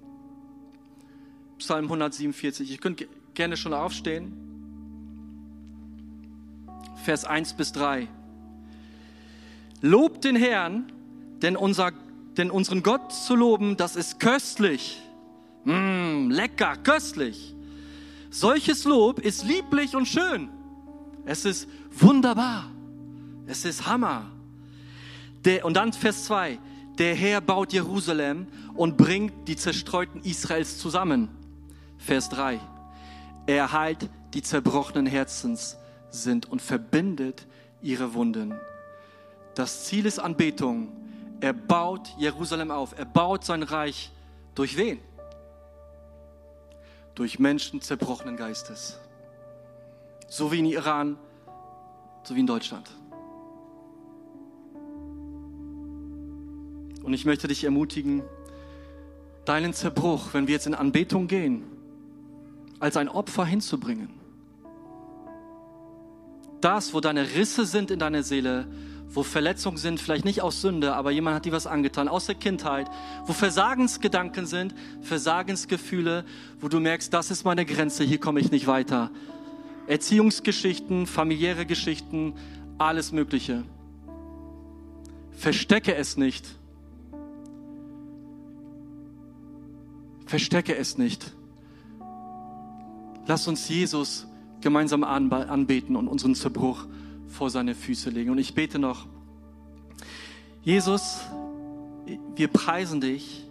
Psalm 1.57 1.85
147. 1.85 2.71
Ich 2.71 2.81
könnte 2.81 3.07
gerne 3.33 3.57
schon 3.57 3.73
aufstehen. 3.73 4.33
Vers 7.03 7.25
1 7.25 7.53
bis 7.53 7.73
3. 7.73 8.07
Lobt 9.81 10.23
den 10.23 10.37
Herrn, 10.37 10.91
denn, 11.41 11.57
unser, 11.57 11.91
denn 12.37 12.49
unseren 12.49 12.83
Gott 12.83 13.11
zu 13.11 13.35
loben, 13.35 13.75
das 13.75 13.97
ist 13.97 14.19
köstlich. 14.19 15.01
Mm, 15.65 16.29
lecker, 16.29 16.77
köstlich. 16.77 17.53
Solches 18.29 18.85
Lob 18.85 19.19
ist 19.19 19.43
lieblich 19.43 19.95
und 19.95 20.07
schön. 20.07 20.49
Es 21.25 21.45
ist 21.45 21.67
wunderbar. 21.91 22.72
Es 23.47 23.65
ist 23.65 23.85
Hammer. 23.85 24.31
Der, 25.45 25.65
und 25.65 25.75
dann 25.75 25.93
Vers 25.93 26.25
2. 26.25 26.59
Der 26.97 27.15
Herr 27.15 27.41
baut 27.41 27.73
Jerusalem 27.73 28.47
und 28.75 28.97
bringt 28.97 29.47
die 29.47 29.55
zerstreuten 29.55 30.21
Israels 30.21 30.77
zusammen. 30.77 31.29
Vers 31.97 32.29
3. 32.29 32.59
Er 33.45 33.71
heilt 33.71 34.09
die 34.33 34.41
zerbrochenen 34.41 35.05
Herzens 35.05 35.77
sind 36.09 36.49
und 36.49 36.61
verbindet 36.61 37.47
ihre 37.81 38.13
Wunden. 38.13 38.53
Das 39.55 39.85
Ziel 39.85 40.05
ist 40.05 40.19
Anbetung. 40.19 40.91
Er 41.41 41.53
baut 41.53 42.13
Jerusalem 42.17 42.71
auf. 42.71 42.97
Er 42.97 43.05
baut 43.05 43.43
sein 43.43 43.63
Reich 43.63 44.11
durch 44.55 44.77
wen? 44.77 44.99
Durch 47.15 47.37
Menschen 47.37 47.81
zerbrochenen 47.81 48.37
Geistes. 48.37 48.99
So 50.27 50.51
wie 50.51 50.59
in 50.59 50.65
Iran, 50.65 51.17
so 52.23 52.35
wie 52.35 52.39
in 52.39 52.47
Deutschland. 52.47 52.89
Und 57.03 57.13
ich 57.13 57.25
möchte 57.25 57.47
dich 57.47 57.63
ermutigen, 57.65 58.23
deinen 59.45 59.73
Zerbruch, 59.73 60.33
wenn 60.33 60.47
wir 60.47 60.53
jetzt 60.53 60.67
in 60.67 60.73
Anbetung 60.73 61.27
gehen, 61.27 61.63
als 62.79 62.97
ein 62.97 63.09
Opfer 63.09 63.45
hinzubringen. 63.45 64.09
Das, 66.61 66.93
wo 66.93 67.01
deine 67.01 67.35
Risse 67.35 67.65
sind 67.65 67.91
in 67.91 67.99
deiner 67.99 68.23
Seele, 68.23 68.67
wo 69.09 69.21
Verletzungen 69.21 69.77
sind, 69.77 69.99
vielleicht 69.99 70.23
nicht 70.23 70.41
aus 70.41 70.61
Sünde, 70.61 70.95
aber 70.95 71.11
jemand 71.11 71.35
hat 71.35 71.45
dir 71.45 71.51
was 71.51 71.67
angetan, 71.67 72.07
aus 72.07 72.25
der 72.25 72.35
Kindheit, 72.35 72.89
wo 73.25 73.33
Versagensgedanken 73.33 74.45
sind, 74.45 74.73
Versagensgefühle, 75.01 76.23
wo 76.61 76.69
du 76.69 76.79
merkst, 76.79 77.13
das 77.13 77.31
ist 77.31 77.43
meine 77.43 77.65
Grenze, 77.65 78.05
hier 78.05 78.19
komme 78.19 78.39
ich 78.39 78.49
nicht 78.49 78.65
weiter. 78.65 79.11
Erziehungsgeschichten, 79.87 81.05
familiäre 81.05 81.65
Geschichten, 81.65 82.33
alles 82.77 83.11
Mögliche. 83.11 83.63
Verstecke 85.31 85.95
es 85.95 86.15
nicht 86.15 86.62
Verstecke 90.33 90.75
es 90.75 90.97
nicht. 90.97 91.31
Lass 93.27 93.47
uns 93.47 93.69
Jesus 93.69 94.25
gemeinsam 94.61 95.03
anbeten 95.03 95.95
und 95.95 96.07
unseren 96.07 96.33
Zerbruch 96.33 96.87
vor 97.27 97.51
seine 97.51 97.75
Füße 97.75 98.09
legen. 98.09 98.31
Und 98.31 98.39
ich 98.39 98.55
bete 98.55 98.79
noch, 98.79 99.05
Jesus, 100.63 101.19
wir 102.35 102.47
preisen 102.47 102.99
dich. 102.99 103.47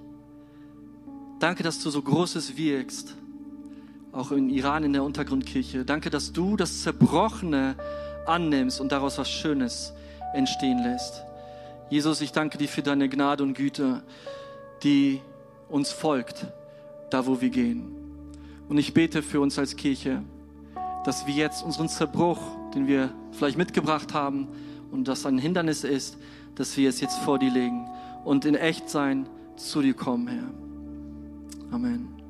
Danke, 1.38 1.62
dass 1.62 1.80
du 1.80 1.88
so 1.88 2.02
Großes 2.02 2.56
wirkst, 2.56 3.14
auch 4.10 4.32
in 4.32 4.50
Iran 4.50 4.82
in 4.82 4.92
der 4.92 5.04
Untergrundkirche. 5.04 5.84
Danke, 5.84 6.10
dass 6.10 6.32
du 6.32 6.56
das 6.56 6.82
Zerbrochene 6.82 7.76
annimmst 8.26 8.80
und 8.80 8.90
daraus 8.90 9.18
was 9.18 9.30
Schönes 9.30 9.92
entstehen 10.34 10.82
lässt. 10.82 11.22
Jesus, 11.90 12.20
ich 12.22 12.32
danke 12.32 12.58
dir 12.58 12.68
für 12.68 12.82
deine 12.82 13.08
Gnade 13.08 13.44
und 13.44 13.54
Güte, 13.54 14.02
die 14.82 15.20
uns 15.68 15.92
folgt, 15.92 16.48
da 17.12 17.26
wo 17.26 17.40
wir 17.40 17.50
gehen. 17.50 17.84
Und 18.68 18.78
ich 18.78 18.94
bete 18.94 19.22
für 19.22 19.40
uns 19.40 19.58
als 19.58 19.76
Kirche, 19.76 20.22
dass 21.04 21.26
wir 21.26 21.34
jetzt 21.34 21.62
unseren 21.62 21.88
Zerbruch, 21.88 22.40
den 22.74 22.86
wir 22.86 23.12
vielleicht 23.32 23.58
mitgebracht 23.58 24.14
haben 24.14 24.48
und 24.90 25.08
das 25.08 25.26
ein 25.26 25.38
Hindernis 25.38 25.84
ist, 25.84 26.16
dass 26.54 26.76
wir 26.76 26.88
es 26.88 27.00
jetzt 27.00 27.18
vor 27.18 27.38
dir 27.38 27.50
legen 27.50 27.86
und 28.24 28.44
in 28.44 28.54
Echtsein 28.54 29.28
zu 29.56 29.82
dir 29.82 29.94
kommen, 29.94 30.28
Herr. 30.28 31.74
Amen. 31.74 32.21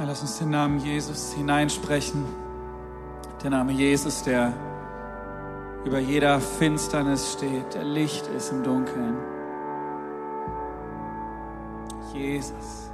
Ja, 0.00 0.06
lass 0.06 0.22
uns 0.22 0.38
den 0.38 0.48
Namen 0.48 0.78
Jesus 0.78 1.34
hineinsprechen. 1.34 2.24
Der 3.42 3.50
Name 3.50 3.72
Jesus, 3.72 4.22
der 4.22 4.54
über 5.84 5.98
jeder 5.98 6.40
Finsternis 6.40 7.34
steht, 7.34 7.74
der 7.74 7.84
Licht 7.84 8.26
ist 8.28 8.50
im 8.50 8.62
Dunkeln. 8.62 9.18
Jesus, 12.14 12.50
Jesus. 12.50 12.89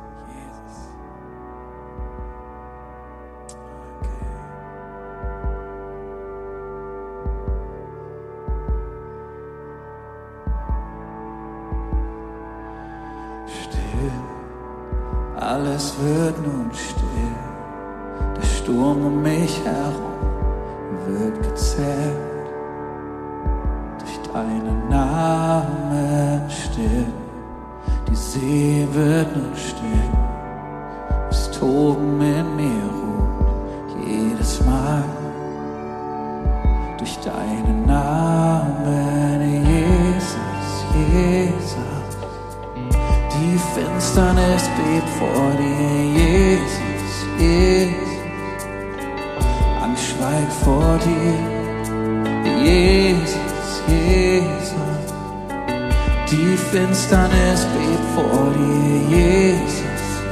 Die 56.31 56.57
Finsternis 56.57 57.67
bebt 57.67 58.05
vor 58.17 58.51
dir, 58.51 59.17
Jesus, 59.17 59.83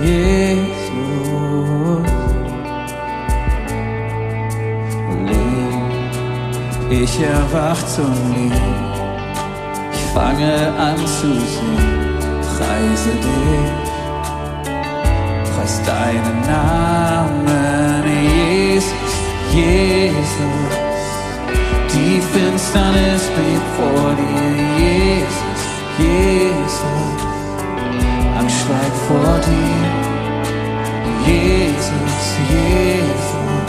Jesus. 0.00 0.84
Leben, 5.28 5.92
ich 6.90 7.20
erwach 7.20 7.80
zum 7.86 8.12
Leben. 8.34 8.84
Ich 9.92 10.02
fange 10.12 10.54
an 10.76 10.98
zu 10.98 11.28
singen, 11.28 12.18
preise 12.56 13.12
dich, 13.24 13.72
preis 15.54 15.74
deinen 15.86 16.40
Namen, 16.48 18.04
Jesus, 18.24 19.14
Jesus. 19.52 20.74
Die 21.94 22.20
Finsternis 22.32 23.22
bebt 23.36 23.68
vor 23.76 24.10
dir, 24.16 24.44
Jesus, 24.82 25.33
Jesus. 25.98 26.94
Schweigt 28.64 28.96
vor 29.08 29.40
dir, 29.44 29.84
Jesus, 31.26 32.22
Jesus. 32.54 33.68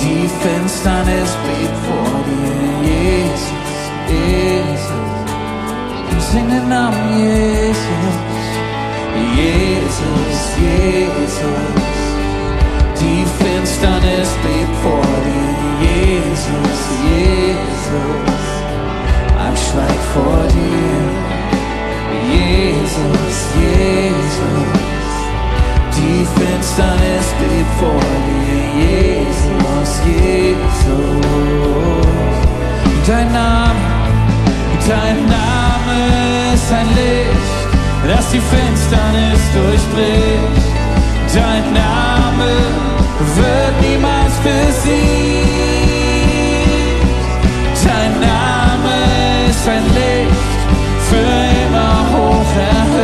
Die 0.00 0.24
Finsternis 0.40 1.30
bebt 1.44 1.78
vor 1.86 2.16
dir, 2.26 2.58
Jesus, 2.88 3.78
Jesus. 4.08 5.18
Sing 6.30 6.46
den 6.48 6.66
Namen 6.68 7.04
Jesus, 7.18 8.16
Jesus, 9.36 10.38
Jesus. 10.64 11.98
Die 13.00 13.24
Finsternis 13.38 14.30
bebt 14.42 14.76
vor 14.82 15.10
dir, 15.26 15.50
Jesus, 15.86 16.80
Jesus. 17.04 18.25
Angst 19.56 19.70
schweigt 19.70 20.04
vor 20.12 20.42
dir, 20.48 20.98
Jesus, 22.30 23.36
Jesus. 23.58 24.72
Die 25.96 26.26
Finsternis 26.36 27.26
bebt 27.40 27.72
vor 27.78 28.06
dir, 28.26 28.60
Jesus, 28.84 29.90
Jesus. 30.04 30.86
Dein 33.06 33.32
Name, 33.32 33.80
dein 34.88 35.18
Name 35.26 35.98
ist 36.54 36.72
ein 36.72 36.88
Licht, 36.88 37.68
das 38.08 38.30
die 38.30 38.40
Finsternis 38.40 39.40
durchbricht. 39.54 40.66
Dein 41.34 41.72
Name 41.72 42.50
wird 43.36 43.74
niemals 43.82 44.34
besiegt. 44.44 45.25
Name 49.66 49.78
ist 49.78 49.84
ein 49.84 49.94
Licht, 49.94 50.60
für 51.08 51.16
immer 51.16 52.06
hoch 52.12 52.56
erhöht. 52.56 52.95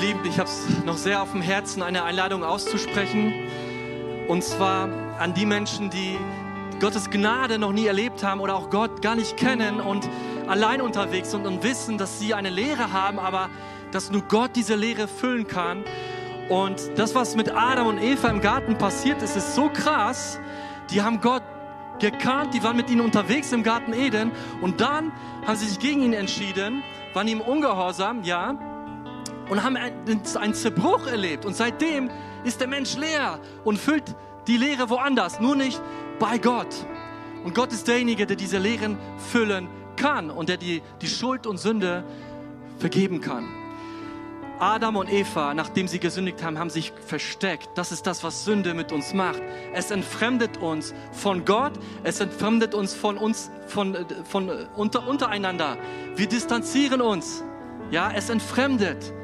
Ihr 0.00 0.08
Lieben, 0.08 0.24
ich 0.24 0.38
habe 0.38 0.48
es 0.48 0.84
noch 0.84 0.96
sehr 0.96 1.20
auf 1.20 1.32
dem 1.32 1.42
Herzen, 1.42 1.82
eine 1.82 2.04
Einladung 2.04 2.42
auszusprechen. 2.42 3.34
Und 4.28 4.42
zwar 4.42 4.88
an 5.18 5.34
die 5.34 5.44
Menschen, 5.44 5.90
die 5.90 6.16
Gottes 6.80 7.10
Gnade 7.10 7.58
noch 7.58 7.72
nie 7.72 7.86
erlebt 7.86 8.22
haben 8.22 8.40
oder 8.40 8.54
auch 8.54 8.70
Gott 8.70 9.02
gar 9.02 9.14
nicht 9.14 9.36
kennen 9.36 9.80
und 9.80 10.08
allein 10.46 10.80
unterwegs 10.80 11.32
sind 11.32 11.46
und 11.46 11.62
wissen, 11.62 11.98
dass 11.98 12.18
sie 12.18 12.32
eine 12.34 12.50
Lehre 12.50 12.92
haben, 12.92 13.18
aber 13.18 13.50
dass 13.92 14.10
nur 14.10 14.22
Gott 14.22 14.52
diese 14.54 14.74
Lehre 14.74 15.06
füllen 15.06 15.46
kann. 15.46 15.84
Und 16.48 16.80
das, 16.96 17.14
was 17.14 17.36
mit 17.36 17.54
Adam 17.54 17.88
und 17.88 17.98
Eva 17.98 18.28
im 18.28 18.40
Garten 18.40 18.78
passiert 18.78 19.22
ist, 19.22 19.36
ist 19.36 19.54
so 19.54 19.68
krass. 19.68 20.38
Die 20.90 21.02
haben 21.02 21.20
Gott 21.20 21.42
gekannt, 21.98 22.54
die 22.54 22.62
waren 22.62 22.76
mit 22.76 22.88
ihnen 22.88 23.02
unterwegs 23.02 23.52
im 23.52 23.62
Garten 23.62 23.92
Eden 23.92 24.30
und 24.62 24.80
dann 24.80 25.12
haben 25.46 25.56
sie 25.56 25.66
sich 25.66 25.78
gegen 25.78 26.02
ihn 26.02 26.14
entschieden, 26.14 26.82
waren 27.12 27.28
ihm 27.28 27.42
ungehorsam, 27.42 28.22
ja, 28.22 28.54
und 29.50 29.62
haben 29.62 29.76
einen 29.76 30.54
Zerbruch 30.54 31.06
erlebt. 31.06 31.44
Und 31.44 31.54
seitdem 31.54 32.08
ist 32.44 32.60
der 32.60 32.68
Mensch 32.68 32.96
leer 32.96 33.38
und 33.64 33.78
füllt 33.78 34.14
die 34.46 34.56
Leere 34.56 34.88
woanders, 34.88 35.40
nur 35.40 35.56
nicht 35.56 35.80
bei 36.18 36.38
Gott. 36.38 36.74
Und 37.44 37.54
Gott 37.54 37.72
ist 37.72 37.88
derjenige, 37.88 38.26
der 38.26 38.36
diese 38.36 38.58
Lehren 38.58 38.98
füllen 39.18 39.68
kann 39.96 40.30
und 40.30 40.48
der 40.48 40.56
die, 40.56 40.82
die 41.02 41.08
Schuld 41.08 41.46
und 41.46 41.58
Sünde 41.58 42.04
vergeben 42.78 43.20
kann. 43.20 43.48
Adam 44.58 44.96
und 44.96 45.10
Eva, 45.10 45.54
nachdem 45.54 45.88
sie 45.88 45.98
gesündigt 45.98 46.42
haben, 46.42 46.58
haben 46.58 46.68
sich 46.68 46.92
versteckt. 47.06 47.70
Das 47.76 47.92
ist 47.92 48.06
das, 48.06 48.22
was 48.22 48.44
Sünde 48.44 48.74
mit 48.74 48.92
uns 48.92 49.14
macht. 49.14 49.42
Es 49.72 49.90
entfremdet 49.90 50.58
uns 50.58 50.94
von 51.12 51.46
Gott, 51.46 51.72
es 52.02 52.20
entfremdet 52.20 52.74
uns 52.74 52.92
von 52.92 53.16
uns, 53.16 53.50
von, 53.66 53.96
von 54.24 54.50
unter, 54.76 55.08
untereinander. 55.08 55.78
Wir 56.14 56.28
distanzieren 56.28 57.00
uns. 57.00 57.42
Ja, 57.90 58.12
es 58.14 58.28
entfremdet. 58.28 59.14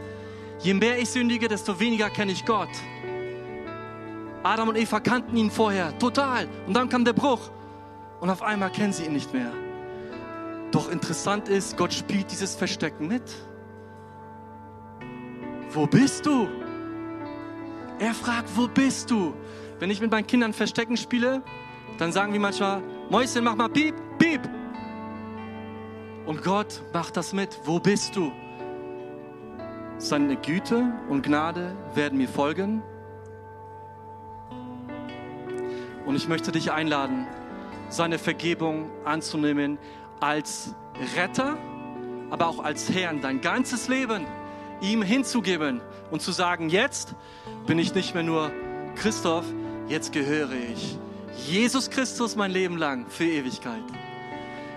Je 0.59 0.74
mehr 0.74 0.98
ich 0.98 1.11
sündige, 1.11 1.48
desto 1.48 1.78
weniger 1.78 2.11
kenne 2.11 2.32
ich 2.32 2.44
Gott. 2.44 2.70
Adam 4.42 4.68
und 4.68 4.76
Eva 4.76 5.00
kannten 5.00 5.36
ihn 5.36 5.50
vorher 5.50 5.96
total. 5.98 6.48
Und 6.66 6.74
dann 6.74 6.88
kam 6.88 7.04
der 7.04 7.12
Bruch. 7.12 7.50
Und 8.20 8.30
auf 8.30 8.42
einmal 8.42 8.70
kennen 8.70 8.92
sie 8.92 9.04
ihn 9.04 9.12
nicht 9.12 9.32
mehr. 9.32 9.52
Doch 10.70 10.90
interessant 10.90 11.48
ist, 11.48 11.76
Gott 11.76 11.92
spielt 11.92 12.30
dieses 12.30 12.54
Verstecken 12.54 13.09
mit. 13.09 13.22
Wo 15.70 15.86
bist 15.86 16.24
du? 16.26 16.48
Er 17.98 18.14
fragt, 18.14 18.48
wo 18.57 18.68
bist 18.68 19.11
du? 19.11 19.34
Wenn 19.78 19.90
ich 19.90 20.00
mit 20.00 20.11
meinen 20.11 20.26
Kindern 20.26 20.52
Verstecken 20.52 20.96
spiele, 20.96 21.42
dann 21.98 22.12
sagen 22.12 22.32
wir 22.32 22.40
manchmal, 22.40 22.82
Mäuschen, 23.11 23.44
mach 23.44 23.57
mal 23.57 23.68
piep, 23.68 23.94
piep. 24.18 24.40
Und 26.24 26.42
Gott 26.42 26.82
macht 26.92 27.16
das 27.16 27.32
mit. 27.32 27.59
Wo 27.64 27.78
bist 27.78 28.16
du? 28.16 28.32
Seine 29.99 30.36
Güte 30.36 30.92
und 31.09 31.22
Gnade 31.22 31.74
werden 31.94 32.18
mir 32.18 32.28
folgen. 32.28 32.82
Und 36.05 36.16
ich 36.16 36.28
möchte 36.28 36.53
dich 36.53 36.70
einladen, 36.70 37.26
seine 37.88 38.18
Vergebung 38.18 38.90
anzunehmen 39.05 39.78
als 40.20 40.74
Retter, 41.16 41.57
aber 42.30 42.49
auch 42.49 42.62
als 42.62 42.90
Herrn, 42.92 43.20
dein 43.22 43.40
ganzes 43.40 43.88
Leben 43.88 44.26
ihm 44.80 45.03
hinzugeben 45.03 45.80
und 46.11 46.20
zu 46.20 46.32
sagen, 46.32 46.68
jetzt 46.68 47.14
bin 47.66 47.78
ich 47.78 47.94
nicht 47.94 48.14
mehr 48.14 48.22
nur 48.22 48.53
Christoph, 48.97 49.44
jetzt 49.88 50.12
gehöre 50.12 50.53
ich 50.53 50.99
Jesus 51.36 51.90
Christus 51.90 52.34
mein 52.34 52.51
Leben 52.51 52.76
lang 52.76 53.07
für 53.09 53.24
Ewigkeit. 53.24 53.82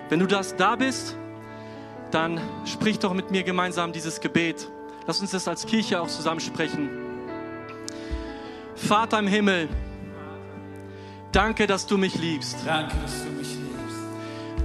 Wenn 0.10 0.20
du 0.20 0.28
das 0.28 0.56
da 0.56 0.76
bist, 0.76 1.18
dann 2.12 2.42
sprich 2.66 3.00
doch 3.00 3.14
mit 3.14 3.32
mir 3.32 3.44
gemeinsam 3.44 3.92
dieses 3.92 4.20
Gebet. 4.20 4.70
Lass 5.10 5.22
uns 5.22 5.32
das 5.32 5.48
als 5.48 5.66
Kirche 5.66 6.00
auch 6.00 6.08
zusammen 6.08 6.40
sprechen. 6.40 6.88
Vater 8.76 9.18
im 9.18 9.26
Himmel, 9.26 9.68
danke, 11.32 11.66
dass 11.66 11.88
du 11.88 11.98
mich 11.98 12.14
liebst. 12.14 12.58
Danke, 12.64 12.96
dass 13.02 13.24
du 13.24 13.32
mich 13.32 13.48
liebst. 13.56 13.98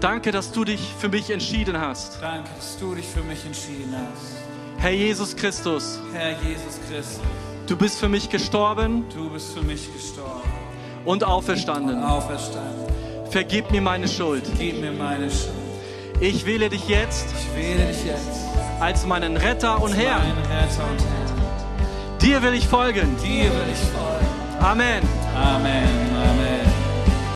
Danke, 0.01 0.33
dass 0.33 0.53
du 0.53 0.65
dich 0.67 0.83
für 0.99 1.09
mich 1.09 1.31
entschieden 1.31 1.81
hast. 1.81 2.21
Danke, 2.21 2.51
dass 2.59 2.79
du 2.79 2.95
dich 2.95 3.07
für 3.07 3.23
mich 3.23 3.43
entschieden 3.47 3.97
hast. 3.97 4.35
Herr 4.77 4.91
Jesus 4.91 5.35
Christus, 5.35 5.99
Herr 6.13 6.33
Jesus 6.43 6.79
Christus, 6.91 7.21
du 7.67 7.75
bist 7.75 7.99
für 7.99 8.11
mich 8.11 8.29
gestorben 8.29 9.07
du 9.15 9.31
bist 9.31 9.55
für 9.55 9.63
mich 9.63 9.91
gestorben 9.95 10.43
und 11.07 11.23
und 11.23 11.25
auferstanden. 11.25 12.03
auferstanden. 12.03 12.85
Vergib 13.31 13.71
mir 13.71 13.81
meine 13.81 14.09
Schuld. 14.09 14.45
Gib 14.59 14.79
mir 14.79 14.93
meine 14.93 15.31
Schuld. 15.31 15.65
Ich 16.21 16.45
wähle 16.45 16.69
dich 16.69 16.87
jetzt 16.87 17.27
Ich 17.35 17.57
wähle 17.57 17.87
dich 17.87 18.05
jetzt, 18.05 18.45
als 18.85 19.07
meinen 19.07 19.39
Retter 19.39 19.82
und 19.82 19.97
Herrn. 19.97 20.20
Dir 22.20 22.43
will 22.43 22.53
ich 22.53 22.68
folgen. 22.68 23.16
Dir 23.16 23.51
will 23.51 23.72
ich 23.72 23.78
folgen. 23.78 24.26
Amen. 24.61 25.03
Amen. 25.35 26.04